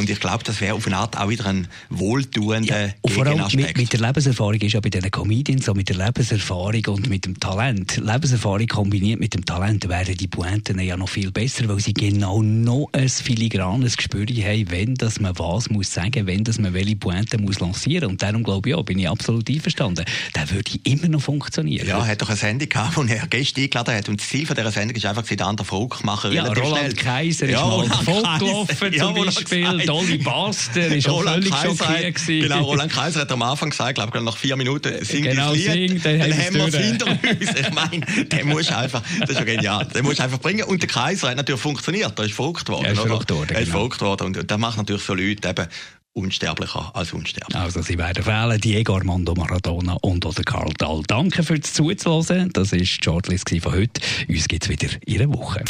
Und 0.00 0.08
ich 0.08 0.18
glaube, 0.18 0.42
das 0.44 0.62
wäre 0.62 0.74
auf 0.74 0.86
eine 0.86 0.96
Art 0.96 1.18
auch 1.18 1.28
wieder 1.28 1.44
ein 1.44 1.68
wohltuender 1.90 2.86
ja, 2.86 2.92
und 3.02 3.12
vor 3.12 3.26
allem 3.26 3.44
mit, 3.52 3.76
mit, 3.76 3.92
der 3.92 4.00
Lebenserfahrung 4.00 4.54
ist 4.54 4.72
ja 4.72 4.80
bei 4.80 4.88
diesen 4.88 5.10
Comedians 5.10 5.66
so 5.66 5.74
mit 5.74 5.90
der 5.90 5.96
Lebenserfahrung 5.96 6.82
und 6.86 7.10
mit 7.10 7.26
dem 7.26 7.38
Talent. 7.38 7.98
Lebenserfahrung 7.98 8.66
kombiniert 8.66 9.20
mit 9.20 9.34
dem 9.34 9.44
Talent 9.44 9.86
wären 9.90 10.16
die 10.16 10.26
Pointen 10.26 10.80
ja 10.80 10.96
noch 10.96 11.10
viel 11.10 11.30
besser, 11.30 11.68
weil 11.68 11.80
sie 11.80 11.92
genau 11.92 12.40
noch 12.40 12.88
ein 12.92 13.10
filigranes 13.10 13.98
Gespür 13.98 14.24
haben, 14.24 14.70
wenn 14.70 14.94
dass 14.94 15.20
man 15.20 15.38
was 15.38 15.68
muss 15.68 15.92
sagen, 15.92 16.26
wenn 16.26 16.44
dass 16.44 16.58
man 16.58 16.72
welche 16.72 16.96
Pointen 16.96 17.44
muss 17.44 17.60
lancieren. 17.60 18.08
Und 18.08 18.22
darum 18.22 18.42
glaube 18.42 18.70
ich, 18.70 18.76
ja, 18.76 18.80
bin 18.80 18.98
ich 18.98 19.08
absolut 19.08 19.50
einverstanden. 19.50 20.06
Der 20.34 20.50
würde 20.50 20.69
immer 20.84 21.08
noch 21.08 21.22
funktionieren. 21.22 21.86
Ja, 21.86 21.98
er 21.98 22.06
hat 22.06 22.22
doch 22.22 22.28
eine 22.28 22.36
Sendung 22.36 22.68
gehabt, 22.68 22.96
wo 22.96 23.02
er 23.02 23.26
Gäste 23.26 23.60
eingeladen 23.60 23.94
hat. 23.94 24.08
Und 24.08 24.20
das 24.20 24.28
Ziel 24.28 24.46
von 24.46 24.56
dieser 24.56 24.70
Sendung 24.70 24.96
ist 24.96 25.06
einfach, 25.06 25.22
den 25.22 25.40
anderen 25.42 25.66
Volk 25.66 26.04
machen. 26.04 26.32
Ja, 26.32 26.44
Roland 26.44 26.78
schnell. 26.78 26.92
Kaiser 26.94 27.46
ist 27.46 27.52
ja, 27.52 27.66
mal 27.66 27.88
davon 27.88 28.92
ja, 28.92 28.98
zum 28.98 29.14
Beispiel. 29.14 29.86
Dolly 29.86 30.18
Buster 30.18 30.86
ist 30.86 31.08
auch 31.08 31.22
völlig 31.22 31.54
schockiert 31.54 32.14
gewesen. 32.14 32.40
Genau, 32.42 32.62
Roland 32.64 32.92
Kaiser 32.92 33.20
hat 33.20 33.32
am 33.32 33.42
Anfang 33.42 33.70
gesagt, 33.70 33.94
glaube 33.96 34.16
ich, 34.16 34.24
nach 34.24 34.36
vier 34.36 34.56
Minuten 34.56 35.04
singt 35.04 35.24
genau, 35.24 35.54
das 35.54 35.74
Lied, 35.74 36.04
dann, 36.04 36.18
dann 36.18 36.32
haben 36.32 36.54
wir 36.54 36.66
es 36.66 36.76
hinter 36.76 37.06
uns. 37.06 37.60
Ich 37.60 37.70
meine, 37.72 38.26
den 38.26 38.48
musst 38.48 38.72
einfach, 38.72 39.02
das 39.20 39.30
ist 39.30 39.38
ja 39.38 39.44
genial, 39.44 39.86
den 39.86 40.04
musst 40.04 40.18
du 40.18 40.24
einfach 40.24 40.38
bringen. 40.38 40.64
Und 40.64 40.82
der 40.82 40.88
Kaiser 40.88 41.30
hat 41.30 41.36
natürlich 41.36 41.60
funktioniert, 41.60 42.18
er 42.18 42.24
ist 42.24 42.34
verrückt 42.34 42.68
worden. 42.68 42.84
Er 42.84 42.92
ist 42.92 43.00
verrückt 43.00 43.30
worden, 43.30 43.50
Er 43.54 43.60
ist 43.60 43.66
genau. 43.66 43.78
verrückt 43.78 44.00
worden 44.00 44.26
und 44.26 44.50
das 44.50 44.58
macht 44.58 44.76
natürlich 44.78 45.02
so 45.02 45.14
Leute 45.14 45.48
eben 45.48 45.66
unsterblich 46.12 46.74
als 46.74 47.12
unsterblich. 47.12 47.56
Also 47.56 47.82
Sie 47.82 47.98
werden 47.98 48.26
wählen 48.26 48.60
Diego 48.60 48.96
Armando 48.96 49.34
Maradona 49.34 49.96
und 50.02 50.24
oder 50.24 50.42
Karl 50.42 50.72
Dahl. 50.78 51.02
Danke 51.06 51.42
fürs 51.42 51.72
Zuhören. 51.72 52.50
Das 52.52 52.72
war 52.72 52.78
die 52.78 52.86
Shortlist 52.86 53.50
von 53.60 53.72
heute. 53.72 54.00
Uns 54.28 54.48
gibt 54.48 54.64
es 54.64 54.68
wieder 54.68 54.88
in 55.06 55.22
einer 55.22 55.32
Woche. 55.32 55.64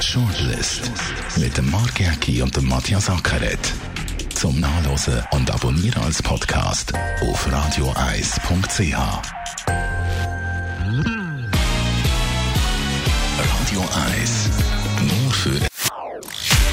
Shortlist 0.00 0.90
mit 1.36 1.56
dem 1.56 1.70
Mark 1.70 2.00
Jäcki 2.00 2.42
und 2.42 2.56
dem 2.56 2.66
Matthias 2.68 3.10
Ackeret. 3.10 3.72
Zum 4.34 4.60
Nachlesen 4.60 5.22
und 5.32 5.50
Abonnieren 5.50 6.02
als 6.04 6.22
Podcast 6.22 6.92
auf 7.20 7.50
radioeis.ch. 7.50 8.94
Radio 13.38 13.80
1 14.06 14.67